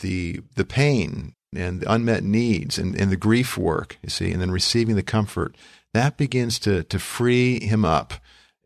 the 0.00 0.40
the 0.54 0.64
pain 0.64 1.34
and 1.54 1.80
the 1.80 1.92
unmet 1.92 2.22
needs 2.22 2.78
and, 2.78 2.94
and 2.94 3.10
the 3.10 3.16
grief 3.16 3.58
work, 3.58 3.98
you 4.02 4.08
see, 4.08 4.30
and 4.32 4.40
then 4.40 4.50
receiving 4.50 4.96
the 4.96 5.02
comfort, 5.02 5.54
that 5.92 6.16
begins 6.16 6.58
to, 6.60 6.82
to 6.84 6.98
free 6.98 7.60
him 7.60 7.84
up 7.84 8.14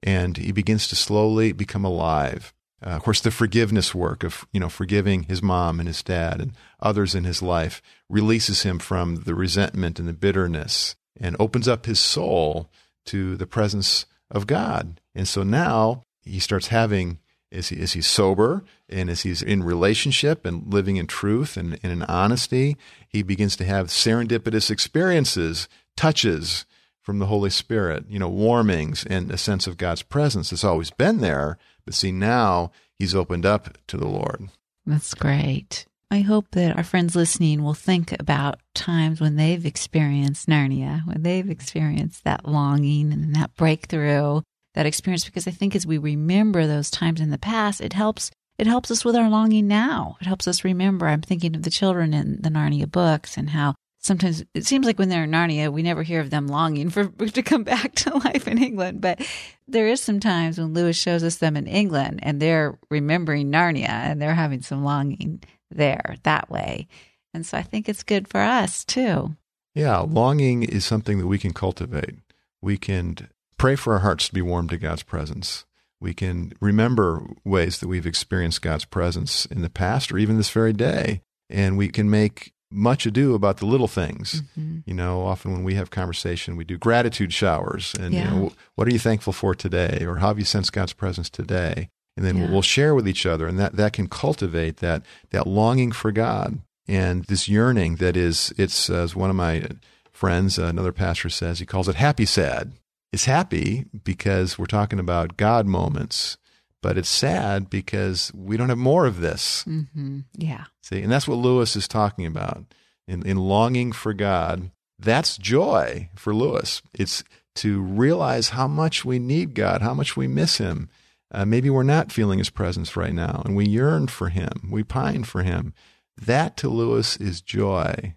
and 0.03 0.37
he 0.37 0.53
begins 0.53 0.87
to 0.89 0.97
slowly 0.97 1.53
become 1.53 1.85
alive. 1.85 2.53
Uh, 2.85 2.91
of 2.91 3.03
course, 3.03 3.21
the 3.21 3.31
forgiveness 3.31 3.95
work 3.95 4.23
of, 4.23 4.47
you 4.53 4.61
know, 4.61 4.69
forgiving 4.69 5.25
his 5.25 5.43
mom 5.43 5.81
and 5.81 5.89
his 5.89 6.03
dad 6.03 6.41
and 6.41 6.53
others 6.79 7.15
in 7.15 7.25
his 7.25 7.43
life 7.43 7.83
releases 8.09 8.63
him 8.63 8.79
from 8.79 9.17
the 9.25 9.35
resentment 9.35 9.99
and 9.99 10.09
the 10.09 10.13
bitterness 10.13 10.95
and 11.21 11.37
opens 11.39 11.69
up 11.69 11.87
his 11.87 12.01
soul 12.01 12.71
to 13.07 13.37
the 13.37 13.47
presence 13.47 14.07
of 14.31 14.47
God. 14.47 15.01
And 15.15 15.27
so 15.27 15.43
now 15.43 16.03
he 16.23 16.41
starts 16.41 16.69
having 16.69 17.19
is 17.51 17.69
he, 17.69 17.77
is 17.77 17.93
he 17.93 18.03
sober 18.03 18.65
and 18.89 19.09
as 19.09 19.23
he's 19.23 19.41
in 19.41 19.63
relationship 19.63 20.45
and 20.45 20.73
living 20.73 20.97
in 20.97 21.07
truth 21.07 21.57
and, 21.57 21.79
and 21.83 21.93
in 21.93 22.03
honesty, 22.03 22.77
he 23.09 23.23
begins 23.23 23.57
to 23.57 23.65
have 23.65 23.87
serendipitous 23.87 24.71
experiences, 24.71 25.69
touches 25.97 26.67
from 27.01 27.21
the 27.21 27.27
Holy 27.27 27.51
Spirit, 27.51 28.05
you 28.09 28.19
know, 28.19 28.29
warmings 28.29 29.07
and 29.07 29.31
a 29.31 29.39
sense 29.39 29.69
of 29.69 29.77
God's 29.77 30.03
presence. 30.03 30.53
It's 30.53 30.65
always 30.65 30.91
been 30.91 31.19
there, 31.19 31.57
but 31.85 31.95
see, 31.95 32.11
now 32.11 32.73
he's 32.99 33.15
opened 33.15 33.47
up 33.47 33.79
to 33.87 33.97
the 33.97 34.09
Lord. 34.09 34.49
That's 34.85 35.15
great. 35.15 35.87
I 36.11 36.21
hope 36.21 36.47
that 36.53 36.77
our 36.77 36.85
friends 36.85 37.17
listening 37.17 37.63
will 37.63 37.75
think 37.75 38.13
about 38.19 38.61
times 38.75 39.21
when 39.21 39.37
they've 39.37 39.67
experienced 39.67 40.49
Narnia, 40.49 41.07
when 41.07 41.23
they've 41.23 41.51
experienced 41.51 42.25
that 42.25 42.47
longing 42.47 43.13
and 43.13 43.35
that 43.35 43.55
breakthrough 43.57 44.43
that 44.77 44.87
experience 44.87 45.25
because 45.25 45.49
I 45.49 45.51
think 45.51 45.75
as 45.75 45.87
we 45.87 45.99
remember 45.99 46.67
those 46.67 46.91
times 46.91 47.21
in 47.21 47.31
the 47.31 47.39
past, 47.39 47.81
it 47.81 47.95
helps 47.95 48.31
it 48.59 48.67
helps 48.67 48.91
us 48.91 49.05
with 49.05 49.17
our 49.17 49.29
longing 49.29 49.67
now. 49.67 50.17
It 50.21 50.27
helps 50.27 50.47
us 50.47 50.65
remember. 50.65 51.09
I'm 51.09 51.23
thinking 51.23 51.57
of 51.57 51.63
the 51.63 51.71
children 51.71 52.15
in 52.15 52.41
the 52.41 52.49
Narnia 52.49 52.91
books 52.91 53.37
and 53.37 53.51
how 53.51 53.75
sometimes 53.99 54.45
it 54.55 54.65
seems 54.65 54.87
like 54.87 54.99
when 54.99 55.09
they're 55.09 55.25
in 55.25 55.31
Narnia, 55.31 55.71
we 55.71 55.83
never 55.83 56.03
hear 56.03 56.21
of 56.21 56.31
them 56.31 56.47
longing 56.47 56.89
for 56.89 57.07
to 57.27 57.43
come 57.43 57.65
back 57.65 57.95
to 57.97 58.17
life 58.25 58.47
in 58.47 58.63
England. 58.63 59.01
But 59.01 59.27
there 59.67 59.89
is 59.89 60.01
some 60.01 60.21
times 60.21 60.59
when 60.59 60.75
Lewis 60.75 60.97
shows 60.97 61.23
us 61.23 61.37
them 61.37 61.57
in 61.57 61.67
England 61.67 62.21
and 62.23 62.41
they're 62.41 62.79
remembering 62.91 63.51
Narnia 63.51 63.89
and 63.89 64.21
they're 64.23 64.35
having 64.35 64.63
some 64.63 64.85
longing 64.85 65.43
there 65.71 66.17
that 66.23 66.51
way. 66.51 66.87
And 67.35 67.45
so 67.45 67.59
I 67.59 67.63
think 67.63 67.89
it's 67.89 68.03
good 68.03 68.29
for 68.29 68.41
us 68.41 68.85
too. 68.85 69.37
Yeah, 69.75 69.99
longing 69.99 70.63
is 70.63 70.85
something 70.85 71.19
that 71.19 71.27
we 71.27 71.39
can 71.39 71.53
cultivate. 71.53 72.15
We 72.63 72.79
can 72.79 73.29
pray 73.59 73.77
for 73.77 73.93
our 73.93 73.99
hearts 74.01 74.29
to 74.29 74.35
be 74.35 74.43
warm 74.43 74.69
to 74.69 74.79
God's 74.79 75.03
presence. 75.03 75.67
We 76.01 76.15
can 76.15 76.53
remember 76.61 77.23
ways 77.45 77.79
that 77.79 77.89
we've 77.89 78.07
experienced 78.07 78.63
God's 78.63 78.85
presence 78.85 79.47
in 79.47 79.63
the 79.63 79.71
past 79.71 80.13
or 80.13 80.19
even 80.19 80.37
this 80.37 80.51
very 80.51 80.73
day. 80.73 81.21
And 81.49 81.77
we 81.77 81.89
can 81.89 82.11
make 82.11 82.53
much 82.71 83.07
ado 83.07 83.35
about 83.35 83.59
the 83.59 83.67
little 83.67 83.89
things. 83.89 84.43
Mm-hmm. 84.59 84.79
You 84.87 84.95
know, 84.95 85.23
often 85.23 85.53
when 85.53 85.63
we 85.65 85.75
have 85.75 85.91
conversation, 85.91 86.57
we 86.57 86.65
do 86.65 86.79
gratitude 86.79 87.33
showers 87.33 87.95
and, 87.99 88.13
yeah. 88.13 88.25
you 88.25 88.31
know, 88.31 88.53
what 88.75 88.89
are 88.89 88.93
you 88.93 88.99
thankful 88.99 89.33
for 89.33 89.55
today? 89.55 90.05
Or 90.05 90.17
how 90.17 90.29
have 90.29 90.39
you 90.39 90.45
sensed 90.45 90.73
God's 90.73 90.93
presence 90.93 91.31
today? 91.31 91.91
And 92.17 92.25
then 92.25 92.39
yeah. 92.39 92.51
we'll 92.51 92.63
share 92.63 92.95
with 92.95 93.07
each 93.07 93.27
other 93.27 93.47
and 93.47 93.59
that, 93.59 93.77
that 93.77 93.93
can 93.93 94.09
cultivate 94.09 94.79
that, 94.79 95.03
that 95.31 95.47
longing 95.47 95.93
for 95.93 96.13
God 96.13 96.61
and 96.89 97.25
this 97.25 97.49
yearning 97.49 97.97
that 97.97 98.17
is, 98.17 98.53
it's, 98.57 98.89
as 98.89 99.17
one 99.17 99.31
of 99.31 99.37
my 99.37 99.67
friends, 100.13 100.59
another 100.59 100.93
pastor 100.93 101.29
says, 101.29 101.59
he 101.59 101.67
calls 101.67 101.89
it 101.89 101.97
happy 101.97 102.25
sad 102.25 102.73
is 103.13 103.25
happy 103.25 103.87
because 104.05 104.59
we're 104.59 104.67
talking 104.67 104.99
about 104.99 105.37
God 105.37 105.67
moments, 105.67 106.37
but 106.83 106.99
it's 106.99 107.09
sad 107.09 107.71
because 107.71 108.33
we 108.35 108.57
don't 108.57 108.69
have 108.69 108.79
more 108.79 109.07
of 109.07 109.21
this. 109.21 109.65
Mm-hmm. 109.65 110.21
Yeah. 110.35 110.65
See, 110.83 111.03
and 111.03 111.11
that's 111.11 111.27
what 111.27 111.39
Lewis 111.39 111.77
is 111.77 111.89
talking 111.89 112.27
about 112.27 112.65
in, 113.09 113.27
in 113.27 113.37
longing 113.37 113.93
for 113.93 114.13
God. 114.13 114.71
That's 114.99 115.37
joy 115.37 116.11
for 116.15 116.35
Lewis. 116.35 116.83
It's 116.95 117.25
to 117.57 117.81
realize 117.81 118.51
how 118.51 118.69
much 118.69 119.05
we 119.05 119.19
need 119.19 119.55
God, 119.55 119.83
how 119.83 119.95
much 119.95 120.17
we 120.17 120.27
miss 120.27 120.59
Him. 120.59 120.89
Uh, 121.33 121.45
maybe 121.45 121.71
we're 121.71 121.83
not 121.83 122.13
feeling 122.13 122.39
His 122.39 122.51
presence 122.51 122.97
right 122.97 123.13
now, 123.13 123.43
and 123.45 123.57
we 123.57 123.67
yearn 123.67 124.07
for 124.09 124.29
Him, 124.29 124.69
we 124.71 124.85
pine 124.85 125.25
for 125.25 125.43
Him. 125.43 125.75
That 126.17 126.57
to 126.59 126.69
Lewis 126.69 127.17
is 127.17 127.41
joy. 127.41 128.15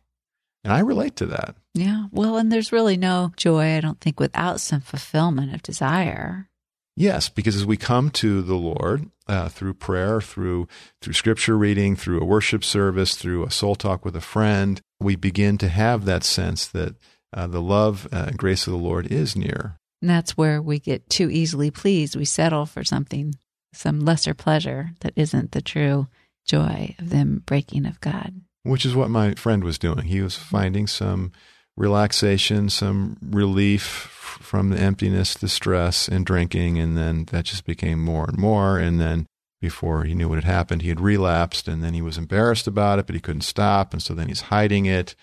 And 0.63 0.73
I 0.73 0.79
relate 0.79 1.15
to 1.17 1.25
that. 1.27 1.55
Yeah. 1.73 2.05
Well, 2.11 2.37
and 2.37 2.51
there's 2.51 2.71
really 2.71 2.97
no 2.97 3.31
joy, 3.37 3.77
I 3.77 3.79
don't 3.79 3.99
think, 4.01 4.19
without 4.19 4.59
some 4.59 4.81
fulfillment 4.81 5.53
of 5.53 5.63
desire. 5.63 6.49
Yes, 6.95 7.29
because 7.29 7.55
as 7.55 7.65
we 7.65 7.77
come 7.77 8.09
to 8.11 8.41
the 8.41 8.55
Lord 8.55 9.09
uh, 9.25 9.47
through 9.47 9.75
prayer, 9.75 10.19
through 10.19 10.67
through 11.01 11.13
scripture 11.13 11.57
reading, 11.57 11.95
through 11.95 12.19
a 12.19 12.25
worship 12.25 12.61
service, 12.61 13.15
through 13.15 13.45
a 13.45 13.51
soul 13.51 13.75
talk 13.75 14.03
with 14.03 14.17
a 14.17 14.21
friend, 14.21 14.81
we 14.99 15.15
begin 15.15 15.57
to 15.59 15.69
have 15.69 16.03
that 16.03 16.25
sense 16.25 16.67
that 16.67 16.95
uh, 17.31 17.47
the 17.47 17.61
love 17.61 18.07
uh, 18.11 18.25
and 18.27 18.37
grace 18.37 18.67
of 18.67 18.73
the 18.73 18.79
Lord 18.79 19.07
is 19.07 19.33
near. 19.33 19.77
And 20.01 20.09
that's 20.09 20.37
where 20.37 20.61
we 20.61 20.79
get 20.79 21.09
too 21.09 21.29
easily 21.29 21.71
pleased. 21.71 22.15
We 22.15 22.25
settle 22.25 22.65
for 22.65 22.83
something, 22.83 23.35
some 23.73 23.99
lesser 23.99 24.33
pleasure 24.33 24.91
that 25.01 25.13
isn't 25.15 25.51
the 25.51 25.61
true 25.61 26.07
joy 26.45 26.95
of 26.99 27.09
them 27.09 27.43
breaking 27.45 27.85
of 27.85 28.01
God 28.01 28.41
which 28.63 28.85
is 28.85 28.95
what 28.95 29.09
my 29.09 29.33
friend 29.33 29.63
was 29.63 29.79
doing. 29.79 30.05
He 30.05 30.21
was 30.21 30.35
finding 30.35 30.87
some 30.87 31.31
relaxation, 31.77 32.69
some 32.69 33.17
relief 33.21 33.83
from 33.83 34.69
the 34.69 34.79
emptiness, 34.79 35.33
the 35.33 35.49
stress, 35.49 36.07
and 36.07 36.25
drinking. 36.25 36.77
And 36.77 36.97
then 36.97 37.25
that 37.25 37.45
just 37.45 37.65
became 37.65 38.03
more 38.03 38.25
and 38.25 38.37
more. 38.37 38.77
And 38.77 38.99
then 38.99 39.25
before 39.61 40.03
he 40.03 40.13
knew 40.15 40.29
what 40.29 40.35
had 40.35 40.43
happened, 40.43 40.81
he 40.81 40.89
had 40.89 40.99
relapsed. 40.99 41.67
And 41.67 41.83
then 41.83 41.93
he 41.93 42.01
was 42.01 42.17
embarrassed 42.17 42.67
about 42.67 42.99
it, 42.99 43.05
but 43.05 43.15
he 43.15 43.21
couldn't 43.21 43.41
stop. 43.41 43.93
And 43.93 44.03
so 44.03 44.13
then 44.13 44.27
he's 44.27 44.41
hiding 44.41 44.85
it. 44.85 45.15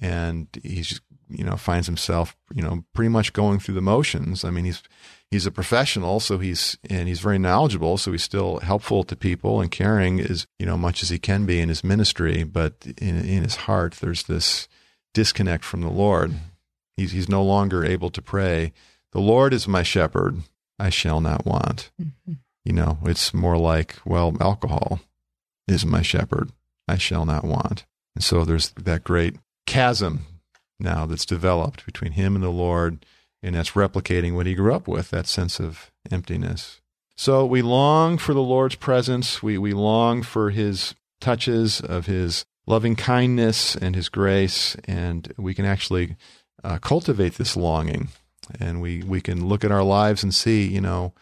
And 0.00 0.48
he's 0.62 1.00
you 1.36 1.44
know, 1.44 1.56
finds 1.56 1.86
himself, 1.86 2.36
you 2.54 2.62
know, 2.62 2.84
pretty 2.94 3.08
much 3.08 3.32
going 3.32 3.58
through 3.58 3.74
the 3.74 3.80
motions. 3.80 4.44
I 4.44 4.50
mean, 4.50 4.64
he's 4.64 4.82
he's 5.30 5.46
a 5.46 5.50
professional, 5.50 6.20
so 6.20 6.38
he's 6.38 6.78
and 6.88 7.08
he's 7.08 7.20
very 7.20 7.38
knowledgeable, 7.38 7.98
so 7.98 8.12
he's 8.12 8.22
still 8.22 8.60
helpful 8.60 9.04
to 9.04 9.16
people 9.16 9.60
and 9.60 9.70
caring 9.70 10.20
as 10.20 10.46
you 10.58 10.66
know 10.66 10.76
much 10.76 11.02
as 11.02 11.10
he 11.10 11.18
can 11.18 11.44
be 11.46 11.60
in 11.60 11.68
his 11.68 11.84
ministry. 11.84 12.44
But 12.44 12.74
in, 12.98 13.24
in 13.24 13.42
his 13.42 13.56
heart, 13.56 13.94
there's 13.94 14.24
this 14.24 14.68
disconnect 15.12 15.64
from 15.64 15.80
the 15.80 15.90
Lord. 15.90 16.34
He's 16.96 17.12
he's 17.12 17.28
no 17.28 17.42
longer 17.42 17.84
able 17.84 18.10
to 18.10 18.22
pray. 18.22 18.72
The 19.12 19.20
Lord 19.20 19.52
is 19.52 19.68
my 19.68 19.82
shepherd; 19.82 20.42
I 20.78 20.90
shall 20.90 21.20
not 21.20 21.44
want. 21.44 21.90
Mm-hmm. 22.00 22.34
You 22.64 22.72
know, 22.72 22.98
it's 23.04 23.34
more 23.34 23.58
like 23.58 23.96
well, 24.04 24.36
alcohol 24.40 25.00
is 25.66 25.84
my 25.84 26.02
shepherd; 26.02 26.50
I 26.86 26.96
shall 26.96 27.24
not 27.24 27.44
want. 27.44 27.84
And 28.14 28.22
so 28.22 28.44
there's 28.44 28.70
that 28.70 29.02
great 29.04 29.36
chasm 29.66 30.26
now 30.78 31.06
that's 31.06 31.26
developed 31.26 31.86
between 31.86 32.12
him 32.12 32.34
and 32.34 32.44
the 32.44 32.50
Lord 32.50 33.04
And 33.44 33.54
that's 33.54 33.72
replicating 33.72 34.34
what 34.34 34.46
he 34.46 34.54
grew 34.54 34.74
up 34.74 34.88
with, 34.88 35.10
that 35.10 35.26
sense 35.26 35.60
of 35.60 35.92
emptiness. 36.10 36.80
So 37.14 37.44
we 37.44 37.60
long 37.60 38.16
for 38.16 38.32
the 38.32 38.42
Lord's 38.42 38.74
presence. 38.74 39.42
We, 39.42 39.58
we 39.58 39.74
long 39.74 40.22
for 40.22 40.48
his 40.48 40.94
touches 41.20 41.78
of 41.82 42.06
his 42.06 42.46
loving 42.66 42.96
kindness 42.96 43.76
and 43.76 43.94
his 43.94 44.08
grace. 44.08 44.76
And 44.86 45.30
we 45.36 45.52
can 45.52 45.66
actually 45.66 46.16
uh, 46.64 46.78
cultivate 46.78 47.34
this 47.34 47.54
longing. 47.54 48.08
And 48.58 48.80
we, 48.80 49.02
we 49.02 49.20
can 49.20 49.46
look 49.46 49.62
at 49.62 49.70
our 49.70 49.84
lives 49.84 50.22
and 50.22 50.34
see, 50.34 50.66
you 50.66 50.80
know, 50.80 51.12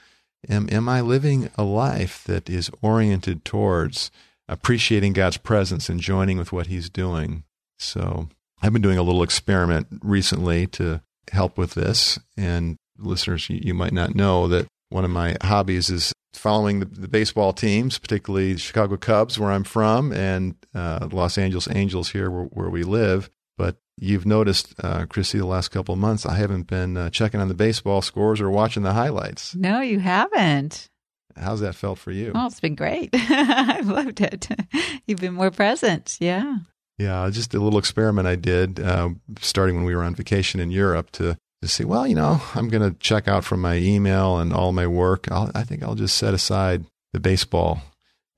am, 0.49 0.69
am 0.71 0.89
I 0.89 1.01
living 1.01 1.51
a 1.59 1.65
life 1.65 2.23
that 2.25 2.49
is 2.49 2.71
oriented 2.83 3.45
towards 3.45 4.13
appreciating 4.49 5.13
God's 5.13 5.39
presence 5.39 5.89
and 5.89 5.99
joining 5.99 6.39
with 6.39 6.53
what 6.53 6.69
he's 6.69 6.89
doing? 6.89 7.43
So 7.81 8.29
I've 8.63 8.73
been 8.73 8.83
doing 8.83 8.99
a 8.99 9.03
little 9.03 9.25
experiment 9.25 9.89
recently 10.03 10.69
to 10.69 11.03
help 11.33 11.59
with 11.59 11.75
this. 11.75 12.19
And 12.37 12.77
listeners, 12.97 13.51
you, 13.51 13.61
you 13.61 13.75
might 13.75 13.93
not 13.93 14.15
know 14.15 14.47
that 14.49 14.69
one 14.89 15.05
of 15.05 15.11
my 15.11 15.37
hobbies 15.43 15.91
is 15.91 16.13
following 16.33 16.79
the, 16.81 16.87
the, 16.87 17.09
baseball 17.09 17.53
teams, 17.53 17.99
particularly 17.99 18.53
the 18.53 18.59
Chicago 18.59 18.97
Cubs, 18.97 19.39
where 19.39 19.51
I'm 19.51 19.65
from, 19.65 20.13
and 20.13 20.55
uh, 20.75 21.09
Los 21.11 21.39
Angeles 21.39 21.69
Angels 21.71 22.11
here, 22.11 22.31
where, 22.31 22.45
where, 22.45 22.71
we 22.71 22.85
live. 22.85 23.31
But 23.59 23.77
you've 23.99 24.27
noticed, 24.27 24.75
uh, 24.83 25.07
Christy, 25.07 25.39
the 25.39 25.47
last 25.47 25.71
couple 25.71 25.93
of 25.93 25.99
months, 25.99 26.25
I 26.25 26.37
haven't 26.37 26.69
been 26.69 26.97
uh, 26.97 27.11
checking 27.11 27.41
on 27.41 27.49
the 27.49 27.55
baseball 27.55 28.01
scores 28.01 28.41
or 28.41 28.51
watching 28.51 28.83
the 28.83 28.93
highlights. 28.93 29.55
No, 29.55 29.81
you 29.81 29.99
haven't. 29.99 30.89
How's 31.37 31.61
that 31.61 31.75
felt 31.75 31.99
for 31.99 32.13
you? 32.13 32.33
Oh, 32.35 32.47
it's 32.47 32.61
been 32.61 32.75
great. 32.75 33.11
I've 33.15 33.89
loved 33.89 34.21
it. 34.21 34.49
You've 35.07 35.21
been 35.21 35.35
more 35.35 35.51
present. 35.51 36.19
Yeah. 36.21 36.59
Yeah, 36.99 37.29
just 37.31 37.55
a 37.55 37.61
little 37.61 37.79
experiment 37.79 38.29
I 38.29 38.37
did 38.37 38.79
uh, 38.79 39.11
starting 39.41 39.77
when 39.77 39.85
we 39.85 39.95
were 39.97 40.05
on 40.05 40.15
vacation 40.15 40.61
in 40.61 40.71
Europe 40.71 41.11
to 41.13 41.37
to 41.63 41.69
see, 41.69 41.85
well, 41.85 42.07
you 42.07 42.17
know, 42.17 42.43
I'm 42.55 42.69
going 42.69 42.83
to 42.83 42.99
check 42.99 43.29
out 43.29 43.45
from 43.45 43.61
my 43.61 43.77
email 43.77 44.39
and 44.39 44.53
all 44.53 44.73
my 44.73 44.87
work. 44.87 45.31
I'll, 45.31 45.51
I 45.55 45.63
think 45.63 45.83
I'll 45.83 45.95
just 45.95 46.19
set 46.19 46.35
aside 46.35 46.85
the 47.13 47.21
baseball 47.21 47.83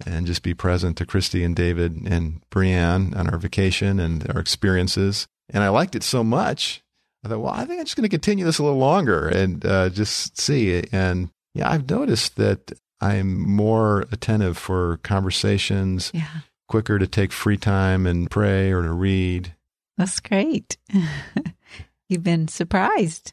and 0.06 0.26
just 0.26 0.42
be 0.42 0.52
present 0.52 0.98
to 0.98 1.06
Christy 1.06 1.42
and 1.42 1.56
David 1.56 2.06
and 2.06 2.42
Brianne 2.50 3.16
on 3.16 3.30
our 3.30 3.38
vacation 3.38 3.98
and 3.98 4.30
our 4.30 4.40
experiences. 4.40 5.26
And 5.48 5.64
I 5.64 5.70
liked 5.70 5.94
it 5.94 6.02
so 6.02 6.22
much. 6.22 6.82
I 7.24 7.28
thought, 7.28 7.40
well, 7.40 7.54
I 7.54 7.64
think 7.64 7.78
I'm 7.78 7.86
just 7.86 7.96
going 7.96 8.02
to 8.02 8.10
continue 8.10 8.44
this 8.44 8.58
a 8.58 8.62
little 8.62 8.78
longer 8.78 9.28
and 9.28 9.64
uh, 9.64 9.88
just 9.88 10.38
see. 10.38 10.82
And 10.92 11.30
yeah, 11.54 11.70
I've 11.70 11.88
noticed 11.88 12.36
that 12.36 12.72
I'm 13.00 13.40
more 13.40 14.04
attentive 14.12 14.58
for 14.58 14.98
conversations, 14.98 16.10
yeah. 16.12 16.40
Quicker 16.68 16.98
to 16.98 17.06
take 17.06 17.32
free 17.32 17.56
time 17.56 18.06
and 18.06 18.30
pray 18.30 18.72
or 18.72 18.82
to 18.82 18.92
read. 18.92 19.54
That's 19.96 20.20
great. 20.20 20.76
You've 22.08 22.24
been 22.24 22.48
surprised. 22.48 23.32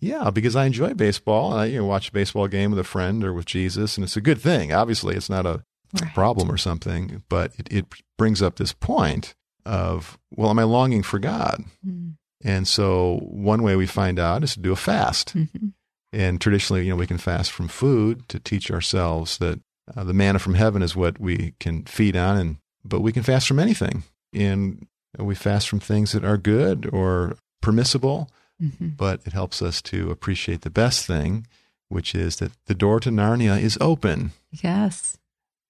Yeah, 0.00 0.30
because 0.30 0.56
I 0.56 0.64
enjoy 0.64 0.94
baseball. 0.94 1.52
I 1.52 1.66
you 1.66 1.78
know, 1.78 1.84
watch 1.84 2.08
a 2.08 2.12
baseball 2.12 2.48
game 2.48 2.70
with 2.70 2.78
a 2.78 2.84
friend 2.84 3.22
or 3.22 3.34
with 3.34 3.46
Jesus, 3.46 3.96
and 3.96 4.04
it's 4.04 4.16
a 4.16 4.22
good 4.22 4.40
thing. 4.40 4.72
Obviously, 4.72 5.14
it's 5.14 5.28
not 5.28 5.44
a 5.44 5.62
right. 6.00 6.14
problem 6.14 6.50
or 6.50 6.56
something, 6.56 7.22
but 7.28 7.52
it, 7.58 7.72
it, 7.72 7.86
brings 8.16 8.42
up 8.42 8.56
this 8.56 8.74
point 8.74 9.34
of, 9.64 10.18
well, 10.30 10.50
am 10.50 10.58
I 10.58 10.64
longing 10.64 11.02
for 11.02 11.18
God? 11.18 11.64
Mm. 11.86 12.16
And 12.44 12.68
so, 12.68 13.20
one 13.22 13.62
way 13.62 13.76
we 13.76 13.86
find 13.86 14.18
out 14.18 14.44
is 14.44 14.54
to 14.54 14.60
do 14.60 14.72
a 14.72 14.76
fast. 14.76 15.34
Mm-hmm. 15.34 15.68
And 16.12 16.38
traditionally, 16.38 16.84
you 16.84 16.90
know, 16.90 16.96
we 16.96 17.06
can 17.06 17.16
fast 17.16 17.50
from 17.50 17.68
food 17.68 18.28
to 18.28 18.38
teach 18.38 18.70
ourselves 18.70 19.38
that 19.38 19.60
uh, 19.96 20.04
the 20.04 20.12
manna 20.12 20.38
from 20.38 20.54
heaven 20.54 20.82
is 20.82 20.94
what 20.94 21.18
we 21.18 21.54
can 21.60 21.84
feed 21.84 22.14
on, 22.16 22.36
and 22.36 22.56
but 22.84 23.00
we 23.00 23.12
can 23.12 23.22
fast 23.22 23.48
from 23.48 23.58
anything. 23.58 24.04
And 24.32 24.86
we 25.18 25.34
fast 25.34 25.68
from 25.68 25.80
things 25.80 26.12
that 26.12 26.24
are 26.24 26.36
good 26.36 26.88
or 26.92 27.36
permissible, 27.60 28.30
mm-hmm. 28.62 28.88
but 28.90 29.20
it 29.26 29.32
helps 29.32 29.60
us 29.60 29.82
to 29.82 30.10
appreciate 30.10 30.62
the 30.62 30.70
best 30.70 31.06
thing, 31.06 31.46
which 31.88 32.14
is 32.14 32.36
that 32.36 32.52
the 32.66 32.74
door 32.74 33.00
to 33.00 33.10
Narnia 33.10 33.60
is 33.60 33.76
open. 33.80 34.32
Yes. 34.50 35.18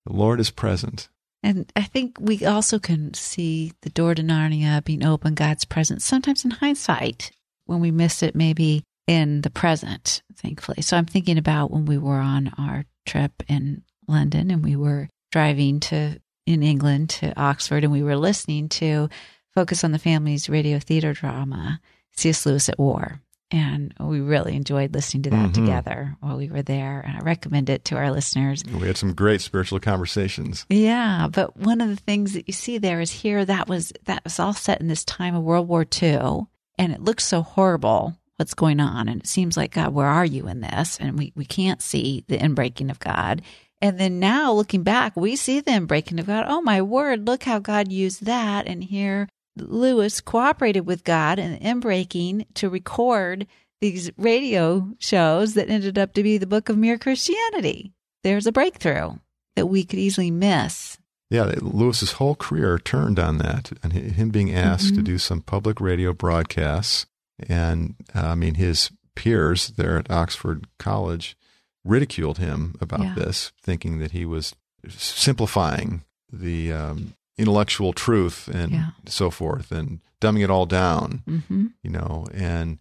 The 0.06 0.12
Lord 0.12 0.40
is 0.40 0.50
present. 0.50 1.08
And 1.42 1.72
I 1.74 1.82
think 1.82 2.18
we 2.20 2.44
also 2.44 2.78
can 2.78 3.14
see 3.14 3.72
the 3.80 3.90
door 3.90 4.14
to 4.14 4.22
Narnia 4.22 4.84
being 4.84 5.04
open, 5.04 5.34
God's 5.34 5.64
presence, 5.64 6.04
sometimes 6.04 6.44
in 6.44 6.50
hindsight, 6.50 7.30
when 7.64 7.80
we 7.80 7.90
miss 7.90 8.22
it, 8.22 8.34
maybe 8.34 8.84
in 9.06 9.40
the 9.40 9.50
present, 9.50 10.22
thankfully. 10.36 10.82
So 10.82 10.96
I'm 10.96 11.06
thinking 11.06 11.38
about 11.38 11.70
when 11.70 11.86
we 11.86 11.96
were 11.96 12.18
on 12.18 12.52
our 12.58 12.84
trip 13.06 13.42
in 13.48 13.82
London 14.06 14.50
and 14.50 14.62
we 14.62 14.76
were 14.76 15.08
driving 15.32 15.80
to 15.80 16.20
in 16.52 16.62
England 16.62 17.10
to 17.10 17.38
Oxford 17.40 17.84
and 17.84 17.92
we 17.92 18.02
were 18.02 18.16
listening 18.16 18.68
to 18.68 19.08
Focus 19.54 19.84
on 19.84 19.92
the 19.92 19.98
Family's 19.98 20.48
radio 20.48 20.78
theater 20.78 21.12
drama, 21.12 21.80
C.S. 22.12 22.46
Lewis 22.46 22.68
at 22.68 22.78
War. 22.78 23.20
And 23.52 23.92
we 23.98 24.20
really 24.20 24.54
enjoyed 24.54 24.94
listening 24.94 25.24
to 25.24 25.30
that 25.30 25.50
mm-hmm. 25.50 25.66
together 25.66 26.16
while 26.20 26.36
we 26.36 26.48
were 26.48 26.62
there. 26.62 27.00
And 27.00 27.16
I 27.16 27.20
recommend 27.20 27.68
it 27.68 27.84
to 27.86 27.96
our 27.96 28.12
listeners. 28.12 28.62
We 28.64 28.86
had 28.86 28.96
some 28.96 29.12
great 29.12 29.40
spiritual 29.40 29.80
conversations. 29.80 30.66
Yeah. 30.68 31.26
But 31.28 31.56
one 31.56 31.80
of 31.80 31.88
the 31.88 31.96
things 31.96 32.34
that 32.34 32.46
you 32.46 32.52
see 32.52 32.78
there 32.78 33.00
is 33.00 33.10
here 33.10 33.44
that 33.44 33.68
was 33.68 33.92
that 34.04 34.22
was 34.22 34.38
all 34.38 34.52
set 34.52 34.80
in 34.80 34.86
this 34.86 35.04
time 35.04 35.34
of 35.34 35.42
World 35.42 35.66
War 35.66 35.84
II. 36.00 36.46
And 36.78 36.92
it 36.92 37.02
looks 37.02 37.24
so 37.24 37.42
horrible 37.42 38.16
what's 38.36 38.54
going 38.54 38.78
on. 38.78 39.08
And 39.08 39.20
it 39.20 39.26
seems 39.26 39.56
like, 39.56 39.72
God, 39.72 39.92
where 39.92 40.06
are 40.06 40.24
you 40.24 40.46
in 40.46 40.60
this? 40.60 40.98
And 41.00 41.18
we, 41.18 41.32
we 41.34 41.44
can't 41.44 41.82
see 41.82 42.24
the 42.28 42.38
inbreaking 42.38 42.90
of 42.90 43.00
God. 43.00 43.42
And 43.82 43.98
then 43.98 44.20
now 44.20 44.52
looking 44.52 44.82
back, 44.82 45.16
we 45.16 45.36
see 45.36 45.60
them 45.60 45.86
breaking 45.86 46.20
of 46.20 46.26
God. 46.26 46.44
Oh 46.48 46.60
my 46.60 46.82
word, 46.82 47.26
look 47.26 47.44
how 47.44 47.58
God 47.58 47.90
used 47.90 48.26
that. 48.26 48.66
And 48.66 48.84
here 48.84 49.28
Lewis 49.56 50.20
cooperated 50.20 50.86
with 50.86 51.04
God 51.04 51.38
and 51.38 51.60
inbreaking 51.60 52.46
to 52.54 52.68
record 52.68 53.46
these 53.80 54.10
radio 54.16 54.88
shows 54.98 55.54
that 55.54 55.70
ended 55.70 55.98
up 55.98 56.12
to 56.14 56.22
be 56.22 56.38
the 56.38 56.46
book 56.46 56.68
of 56.68 56.76
Mere 56.76 56.98
Christianity. 56.98 57.92
There's 58.22 58.46
a 58.46 58.52
breakthrough 58.52 59.14
that 59.56 59.66
we 59.66 59.84
could 59.84 59.98
easily 59.98 60.30
miss. 60.30 60.98
Yeah, 61.30 61.52
Lewis's 61.60 62.12
whole 62.12 62.34
career 62.34 62.78
turned 62.78 63.18
on 63.18 63.38
that, 63.38 63.70
and 63.82 63.92
him 63.92 64.30
being 64.30 64.52
asked 64.52 64.86
mm-hmm. 64.86 64.96
to 64.96 65.02
do 65.02 65.16
some 65.18 65.40
public 65.40 65.80
radio 65.80 66.12
broadcasts. 66.12 67.06
And 67.48 67.94
uh, 68.14 68.26
I 68.26 68.34
mean, 68.34 68.54
his 68.54 68.90
peers 69.14 69.68
there 69.68 69.96
at 69.96 70.10
Oxford 70.10 70.66
College 70.78 71.36
ridiculed 71.84 72.38
him 72.38 72.74
about 72.80 73.00
yeah. 73.00 73.14
this, 73.14 73.52
thinking 73.62 73.98
that 73.98 74.12
he 74.12 74.24
was 74.24 74.54
simplifying 74.88 76.04
the 76.32 76.72
um, 76.72 77.14
intellectual 77.38 77.92
truth 77.92 78.48
and 78.48 78.72
yeah. 78.72 78.86
so 79.06 79.30
forth, 79.30 79.72
and 79.72 80.00
dumbing 80.20 80.44
it 80.44 80.50
all 80.50 80.66
down, 80.66 81.22
mm-hmm. 81.26 81.66
you 81.82 81.90
know, 81.90 82.26
and 82.32 82.78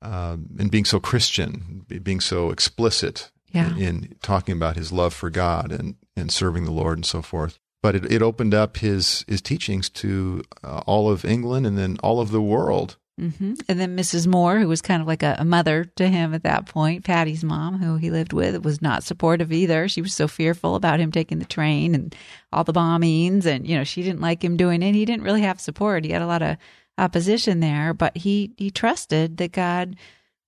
um, 0.00 0.48
and 0.58 0.70
being 0.70 0.84
so 0.84 1.00
Christian, 1.00 1.84
being 2.02 2.20
so 2.20 2.50
explicit 2.50 3.30
yeah. 3.52 3.70
in, 3.76 3.82
in, 3.82 4.16
talking 4.22 4.56
about 4.56 4.76
his 4.76 4.92
love 4.92 5.12
for 5.12 5.30
God 5.30 5.72
and 5.72 5.96
and 6.16 6.30
serving 6.32 6.64
the 6.64 6.70
Lord 6.70 6.98
and 6.98 7.06
so 7.06 7.22
forth. 7.22 7.58
But 7.82 7.94
it, 7.94 8.12
it 8.12 8.22
opened 8.22 8.54
up 8.54 8.78
his 8.78 9.24
his 9.28 9.40
teachings 9.40 9.88
to 9.90 10.42
uh, 10.62 10.82
all 10.86 11.10
of 11.10 11.24
England 11.24 11.66
and 11.66 11.76
then 11.76 11.98
all 12.02 12.20
of 12.20 12.30
the 12.30 12.42
world 12.42 12.96
Mm-hmm. 13.18 13.54
And 13.68 13.80
then 13.80 13.96
Mrs. 13.96 14.26
Moore, 14.26 14.58
who 14.58 14.68
was 14.68 14.80
kind 14.80 15.02
of 15.02 15.08
like 15.08 15.24
a, 15.24 15.36
a, 15.38 15.44
mother 15.44 15.84
to 15.96 16.08
him 16.08 16.34
at 16.34 16.44
that 16.44 16.66
point, 16.66 17.04
Paddy's 17.04 17.42
mom, 17.42 17.78
who 17.78 17.96
he 17.96 18.10
lived 18.10 18.32
with, 18.32 18.64
was 18.64 18.80
not 18.80 19.02
supportive 19.02 19.52
either. 19.52 19.88
She 19.88 20.02
was 20.02 20.14
so 20.14 20.28
fearful 20.28 20.76
about 20.76 21.00
him 21.00 21.10
taking 21.10 21.40
the 21.40 21.44
train 21.44 21.94
and 21.94 22.14
all 22.52 22.62
the 22.62 22.72
bombings. 22.72 23.44
And, 23.44 23.66
you 23.66 23.76
know, 23.76 23.84
she 23.84 24.02
didn't 24.02 24.20
like 24.20 24.42
him 24.42 24.56
doing 24.56 24.82
it. 24.82 24.94
He 24.94 25.04
didn't 25.04 25.24
really 25.24 25.42
have 25.42 25.60
support. 25.60 26.04
He 26.04 26.12
had 26.12 26.22
a 26.22 26.26
lot 26.26 26.42
of 26.42 26.56
opposition 26.96 27.58
there, 27.58 27.92
but 27.92 28.16
he, 28.16 28.52
he 28.56 28.70
trusted 28.70 29.38
that 29.38 29.52
God, 29.52 29.96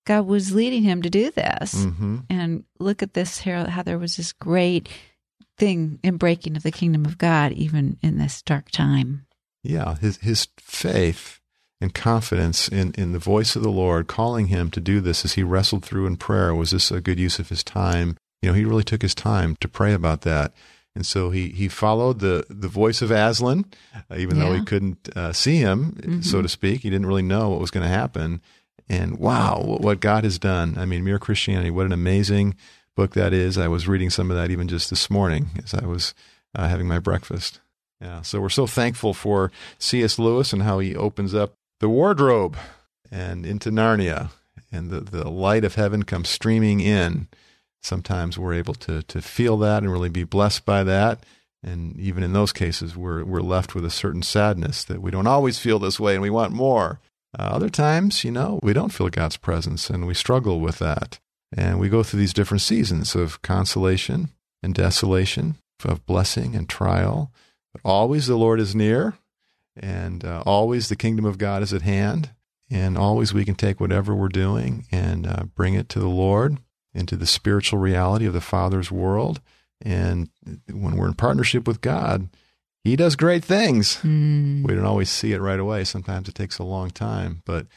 God 0.05 0.25
was 0.25 0.53
leading 0.53 0.83
him 0.83 1.01
to 1.01 1.09
do 1.09 1.29
this. 1.31 1.73
Mm-hmm. 1.73 2.19
And 2.29 2.63
look 2.79 3.03
at 3.03 3.13
this 3.13 3.39
here, 3.39 3.65
how 3.65 3.83
there 3.83 3.99
was 3.99 4.15
this 4.15 4.31
great 4.31 4.87
thing 5.57 5.99
in 6.03 6.15
breaking 6.15 6.55
of 6.55 6.63
the 6.63 6.71
kingdom 6.71 7.05
of 7.05 7.17
God, 7.17 7.51
even 7.51 7.97
in 8.01 8.17
this 8.17 8.41
dark 8.41 8.71
time. 8.71 9.25
Yeah. 9.61 9.95
His, 9.95 10.17
his 10.17 10.47
faith 10.57 11.40
and 11.81 11.93
confidence 11.93 12.67
in, 12.67 12.93
in 12.93 13.11
the 13.11 13.19
voice 13.19 13.55
of 13.55 13.63
the 13.63 13.71
Lord 13.71 14.07
calling 14.07 14.47
him 14.47 14.69
to 14.71 14.79
do 14.79 15.01
this 15.01 15.25
as 15.25 15.33
he 15.33 15.43
wrestled 15.43 15.83
through 15.83 16.05
in 16.05 16.15
prayer. 16.15 16.53
Was 16.53 16.71
this 16.71 16.91
a 16.91 17.01
good 17.01 17.19
use 17.19 17.39
of 17.39 17.49
his 17.49 17.63
time? 17.63 18.15
You 18.41 18.49
know, 18.49 18.55
he 18.55 18.65
really 18.65 18.83
took 18.83 19.01
his 19.01 19.15
time 19.15 19.55
to 19.57 19.67
pray 19.67 19.93
about 19.93 20.21
that. 20.21 20.53
And 20.95 21.05
so 21.05 21.31
he, 21.31 21.49
he 21.49 21.67
followed 21.67 22.19
the, 22.19 22.45
the 22.49 22.67
voice 22.67 23.01
of 23.01 23.11
Aslan, 23.11 23.65
uh, 23.95 24.15
even 24.17 24.37
yeah. 24.37 24.43
though 24.43 24.53
he 24.53 24.63
couldn't 24.63 25.09
uh, 25.15 25.33
see 25.33 25.57
him, 25.57 25.93
mm-hmm. 25.93 26.21
so 26.21 26.41
to 26.41 26.49
speak. 26.49 26.81
He 26.81 26.89
didn't 26.89 27.07
really 27.07 27.21
know 27.21 27.49
what 27.49 27.61
was 27.61 27.71
going 27.71 27.85
to 27.85 27.89
happen. 27.89 28.41
And 28.89 29.17
wow, 29.17 29.77
what 29.79 30.01
God 30.01 30.25
has 30.25 30.37
done. 30.37 30.77
I 30.77 30.85
mean, 30.85 31.03
Mere 31.03 31.17
Christianity, 31.19 31.71
what 31.71 31.85
an 31.85 31.93
amazing 31.93 32.55
book 32.95 33.13
that 33.13 33.31
is. 33.31 33.57
I 33.57 33.69
was 33.69 33.87
reading 33.87 34.09
some 34.09 34.29
of 34.29 34.37
that 34.37 34.51
even 34.51 34.67
just 34.67 34.89
this 34.89 35.09
morning 35.09 35.49
as 35.63 35.73
I 35.73 35.85
was 35.85 36.13
uh, 36.53 36.67
having 36.67 36.87
my 36.87 36.99
breakfast. 36.99 37.61
Yeah, 38.01 38.21
so 38.23 38.41
we're 38.41 38.49
so 38.49 38.67
thankful 38.67 39.13
for 39.13 39.51
C.S. 39.77 40.19
Lewis 40.19 40.51
and 40.51 40.63
how 40.63 40.79
he 40.79 40.95
opens 40.95 41.33
up 41.33 41.53
the 41.81 41.89
wardrobe 41.89 42.55
and 43.11 43.45
into 43.45 43.71
Narnia, 43.71 44.29
and 44.71 44.89
the, 44.89 45.01
the 45.01 45.29
light 45.29 45.65
of 45.65 45.75
heaven 45.75 46.03
comes 46.03 46.29
streaming 46.29 46.79
in. 46.79 47.27
Sometimes 47.81 48.37
we're 48.37 48.53
able 48.53 48.75
to, 48.75 49.01
to 49.03 49.21
feel 49.21 49.57
that 49.57 49.81
and 49.81 49.91
really 49.91 50.07
be 50.07 50.23
blessed 50.23 50.63
by 50.63 50.83
that. 50.83 51.25
And 51.63 51.99
even 51.99 52.23
in 52.23 52.33
those 52.33 52.53
cases, 52.53 52.95
we're, 52.95 53.23
we're 53.23 53.41
left 53.41 53.75
with 53.75 53.83
a 53.83 53.89
certain 53.89 54.21
sadness 54.21 54.83
that 54.85 55.01
we 55.01 55.11
don't 55.11 55.27
always 55.27 55.57
feel 55.59 55.79
this 55.79 55.99
way 55.99 56.13
and 56.13 56.21
we 56.21 56.29
want 56.29 56.53
more. 56.53 56.99
Uh, 57.37 57.43
other 57.43 57.69
times, 57.69 58.23
you 58.23 58.31
know, 58.31 58.59
we 58.61 58.73
don't 58.73 58.93
feel 58.93 59.09
God's 59.09 59.37
presence 59.37 59.89
and 59.89 60.05
we 60.05 60.13
struggle 60.13 60.59
with 60.59 60.77
that. 60.79 61.19
And 61.51 61.79
we 61.79 61.89
go 61.89 62.03
through 62.03 62.19
these 62.19 62.33
different 62.33 62.61
seasons 62.61 63.15
of 63.15 63.41
consolation 63.41 64.29
and 64.63 64.73
desolation, 64.73 65.57
of 65.83 66.05
blessing 66.05 66.55
and 66.55 66.69
trial. 66.69 67.31
But 67.73 67.81
always 67.83 68.27
the 68.27 68.37
Lord 68.37 68.59
is 68.59 68.75
near, 68.75 69.15
and 69.75 70.23
uh, 70.25 70.43
always 70.45 70.89
the 70.89 70.95
kingdom 70.95 71.25
of 71.25 71.37
God 71.37 71.63
is 71.63 71.73
at 71.73 71.81
hand. 71.81 72.31
And 72.69 72.97
always 72.97 73.33
we 73.33 73.43
can 73.43 73.55
take 73.55 73.81
whatever 73.81 74.15
we're 74.15 74.29
doing 74.29 74.85
and 74.91 75.27
uh, 75.27 75.43
bring 75.55 75.73
it 75.73 75.89
to 75.89 75.99
the 75.99 76.07
Lord, 76.07 76.57
into 76.93 77.17
the 77.17 77.27
spiritual 77.27 77.79
reality 77.79 78.25
of 78.25 78.33
the 78.33 78.39
Father's 78.39 78.89
world. 78.89 79.41
And 79.81 80.29
when 80.71 80.95
we're 80.95 81.07
in 81.07 81.15
partnership 81.15 81.67
with 81.67 81.81
God, 81.81 82.29
He 82.85 82.95
does 82.95 83.17
great 83.17 83.43
things. 83.43 83.97
Mm. 83.97 84.65
We 84.65 84.73
don't 84.73 84.85
always 84.85 85.09
see 85.09 85.33
it 85.33 85.41
right 85.41 85.59
away. 85.59 85.83
Sometimes 85.83 86.29
it 86.29 86.35
takes 86.35 86.59
a 86.59 86.63
long 86.63 86.91
time, 86.91 87.41
but 87.45 87.67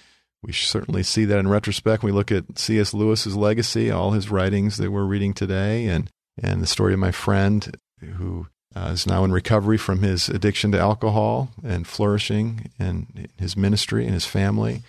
we 0.44 0.52
certainly 0.52 1.02
see 1.02 1.24
that 1.24 1.38
in 1.38 1.48
retrospect. 1.48 2.02
When 2.02 2.12
we 2.12 2.16
look 2.16 2.30
at 2.30 2.58
C.S. 2.58 2.94
Lewis's 2.94 3.34
legacy, 3.34 3.90
all 3.90 4.12
his 4.12 4.30
writings 4.30 4.76
that 4.76 4.92
we're 4.92 5.04
reading 5.04 5.34
today, 5.34 5.86
and 5.86 6.08
and 6.40 6.60
the 6.60 6.66
story 6.66 6.92
of 6.92 6.98
my 6.98 7.12
friend 7.12 7.76
who 8.16 8.46
uh, 8.76 8.90
is 8.92 9.06
now 9.06 9.24
in 9.24 9.32
recovery 9.32 9.78
from 9.78 10.02
his 10.02 10.28
addiction 10.28 10.72
to 10.72 10.78
alcohol 10.78 11.50
and 11.62 11.86
flourishing 11.86 12.70
in 12.78 13.28
his 13.38 13.56
ministry 13.56 14.04
and 14.04 14.14
his 14.14 14.26
family 14.26 14.82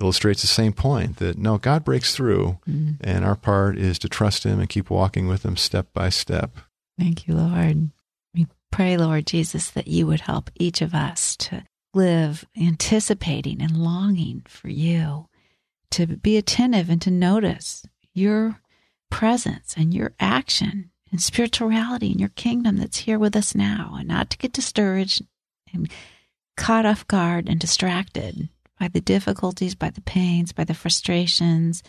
illustrates 0.00 0.42
the 0.42 0.48
same 0.48 0.72
point 0.72 1.16
that 1.16 1.36
no, 1.38 1.58
God 1.58 1.84
breaks 1.84 2.14
through, 2.14 2.58
mm-hmm. 2.68 2.92
and 3.00 3.24
our 3.24 3.34
part 3.34 3.76
is 3.76 3.98
to 4.00 4.08
trust 4.08 4.44
Him 4.44 4.60
and 4.60 4.68
keep 4.68 4.90
walking 4.90 5.28
with 5.28 5.44
Him 5.44 5.56
step 5.56 5.92
by 5.92 6.08
step. 6.08 6.56
Thank 6.98 7.26
you, 7.26 7.34
Lord. 7.34 7.90
We 8.34 8.46
pray, 8.70 8.96
Lord 8.96 9.26
Jesus, 9.26 9.70
that 9.70 9.88
you 9.88 10.06
would 10.06 10.20
help 10.20 10.50
each 10.56 10.80
of 10.80 10.94
us 10.94 11.36
to 11.36 11.64
live 11.94 12.44
anticipating 12.60 13.60
and 13.60 13.76
longing 13.76 14.42
for 14.48 14.68
you, 14.68 15.28
to 15.92 16.06
be 16.06 16.36
attentive 16.36 16.90
and 16.90 17.02
to 17.02 17.10
notice 17.10 17.84
your 18.14 18.60
presence 19.10 19.74
and 19.76 19.94
your 19.94 20.12
action 20.20 20.90
and 21.10 21.20
spiritual 21.20 21.68
reality 21.68 22.10
in 22.10 22.18
your 22.18 22.30
kingdom 22.30 22.76
that's 22.76 22.98
here 22.98 23.18
with 23.18 23.36
us 23.36 23.54
now, 23.54 23.96
and 23.98 24.08
not 24.08 24.30
to 24.30 24.38
get 24.38 24.52
discouraged 24.52 25.22
and 25.72 25.90
caught 26.56 26.86
off 26.86 27.06
guard 27.06 27.48
and 27.48 27.60
distracted 27.60 28.48
by 28.78 28.88
the 28.88 29.00
difficulties, 29.00 29.74
by 29.74 29.90
the 29.90 30.00
pains, 30.00 30.52
by 30.52 30.64
the 30.64 30.74
frustrations, 30.74 31.82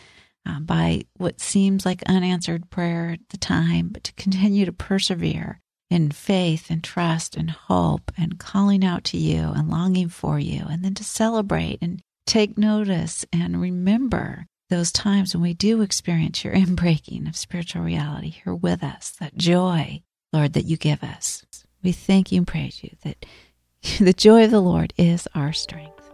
uh, 0.45 0.59
by 0.59 1.01
what 1.17 1.39
seems 1.39 1.85
like 1.85 2.03
unanswered 2.07 2.69
prayer 2.69 3.11
at 3.11 3.29
the 3.29 3.37
time, 3.37 3.89
but 3.89 4.03
to 4.03 4.13
continue 4.13 4.65
to 4.65 4.73
persevere 4.73 5.59
in 5.89 6.11
faith 6.11 6.69
and 6.69 6.83
trust 6.83 7.35
and 7.35 7.49
hope 7.49 8.11
and 8.17 8.39
calling 8.39 8.85
out 8.85 9.03
to 9.03 9.17
you 9.17 9.51
and 9.55 9.69
longing 9.69 10.09
for 10.09 10.39
you, 10.39 10.65
and 10.69 10.83
then 10.83 10.93
to 10.93 11.03
celebrate 11.03 11.79
and 11.81 12.01
take 12.25 12.57
notice 12.57 13.25
and 13.33 13.59
remember 13.59 14.45
those 14.69 14.91
times 14.91 15.33
when 15.33 15.41
we 15.41 15.53
do 15.53 15.81
experience 15.81 16.43
your 16.43 16.53
inbreaking 16.55 17.27
of 17.27 17.35
spiritual 17.35 17.81
reality 17.81 18.29
here 18.29 18.53
with 18.53 18.83
us, 18.83 19.11
that 19.19 19.35
joy, 19.35 20.01
Lord, 20.31 20.53
that 20.53 20.65
you 20.65 20.77
give 20.77 21.03
us. 21.03 21.45
We 21.83 21.91
thank 21.91 22.31
you 22.31 22.39
and 22.39 22.47
praise 22.47 22.83
you 22.83 22.91
that 23.03 23.25
the 23.99 24.13
joy 24.13 24.45
of 24.45 24.51
the 24.51 24.61
Lord 24.61 24.93
is 24.97 25.27
our 25.35 25.53
strength. 25.53 26.09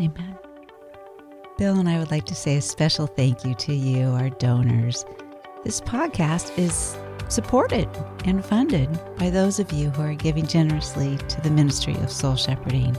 Amen. 0.00 0.38
Bill 1.58 1.78
and 1.78 1.88
I 1.88 1.98
would 1.98 2.10
like 2.10 2.24
to 2.26 2.34
say 2.34 2.56
a 2.56 2.62
special 2.62 3.06
thank 3.06 3.44
you 3.44 3.54
to 3.54 3.74
you, 3.74 4.08
our 4.08 4.30
donors. 4.30 5.04
This 5.62 5.80
podcast 5.80 6.58
is 6.58 6.96
supported 7.28 7.88
and 8.24 8.44
funded 8.44 8.88
by 9.16 9.28
those 9.28 9.58
of 9.58 9.70
you 9.72 9.90
who 9.90 10.02
are 10.02 10.14
giving 10.14 10.46
generously 10.46 11.18
to 11.18 11.40
the 11.42 11.50
ministry 11.50 11.94
of 11.96 12.10
soul 12.10 12.34
shepherding. 12.36 12.96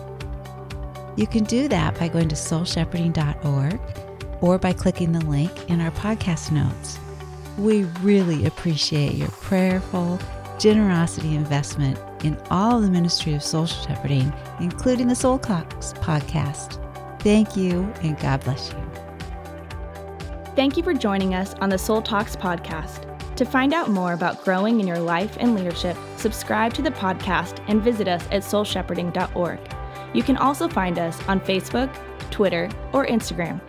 You 1.17 1.27
can 1.27 1.43
do 1.43 1.67
that 1.69 1.97
by 1.99 2.07
going 2.07 2.29
to 2.29 2.35
soulshepherding.org 2.35 3.79
or 4.41 4.57
by 4.57 4.73
clicking 4.73 5.11
the 5.11 5.25
link 5.25 5.69
in 5.69 5.79
our 5.79 5.91
podcast 5.91 6.51
notes. 6.51 6.99
We 7.57 7.83
really 8.01 8.45
appreciate 8.45 9.13
your 9.13 9.29
prayerful 9.29 10.19
generosity 10.59 11.35
investment 11.35 11.99
in 12.23 12.37
all 12.49 12.81
the 12.81 12.89
ministry 12.89 13.33
of 13.33 13.43
soul 13.43 13.65
shepherding, 13.65 14.33
including 14.59 15.07
the 15.07 15.15
Soul 15.15 15.39
Talks 15.39 15.93
podcast. 15.93 16.79
Thank 17.21 17.55
you 17.55 17.91
and 18.01 18.19
God 18.19 18.43
bless 18.43 18.71
you. 18.71 18.91
Thank 20.55 20.75
you 20.75 20.83
for 20.83 20.93
joining 20.93 21.33
us 21.33 21.53
on 21.55 21.69
the 21.69 21.77
Soul 21.77 22.01
Talks 22.01 22.35
podcast. 22.35 23.07
To 23.37 23.45
find 23.45 23.73
out 23.73 23.89
more 23.89 24.13
about 24.13 24.43
growing 24.43 24.79
in 24.79 24.87
your 24.87 24.99
life 24.99 25.37
and 25.39 25.55
leadership, 25.55 25.97
subscribe 26.17 26.73
to 26.75 26.81
the 26.81 26.91
podcast 26.91 27.63
and 27.67 27.81
visit 27.81 28.07
us 28.07 28.23
at 28.31 28.43
soulshepherding.org. 28.43 29.59
You 30.13 30.23
can 30.23 30.37
also 30.37 30.67
find 30.67 30.99
us 30.99 31.19
on 31.27 31.39
Facebook, 31.39 31.91
Twitter, 32.29 32.69
or 32.91 33.07
Instagram 33.07 33.61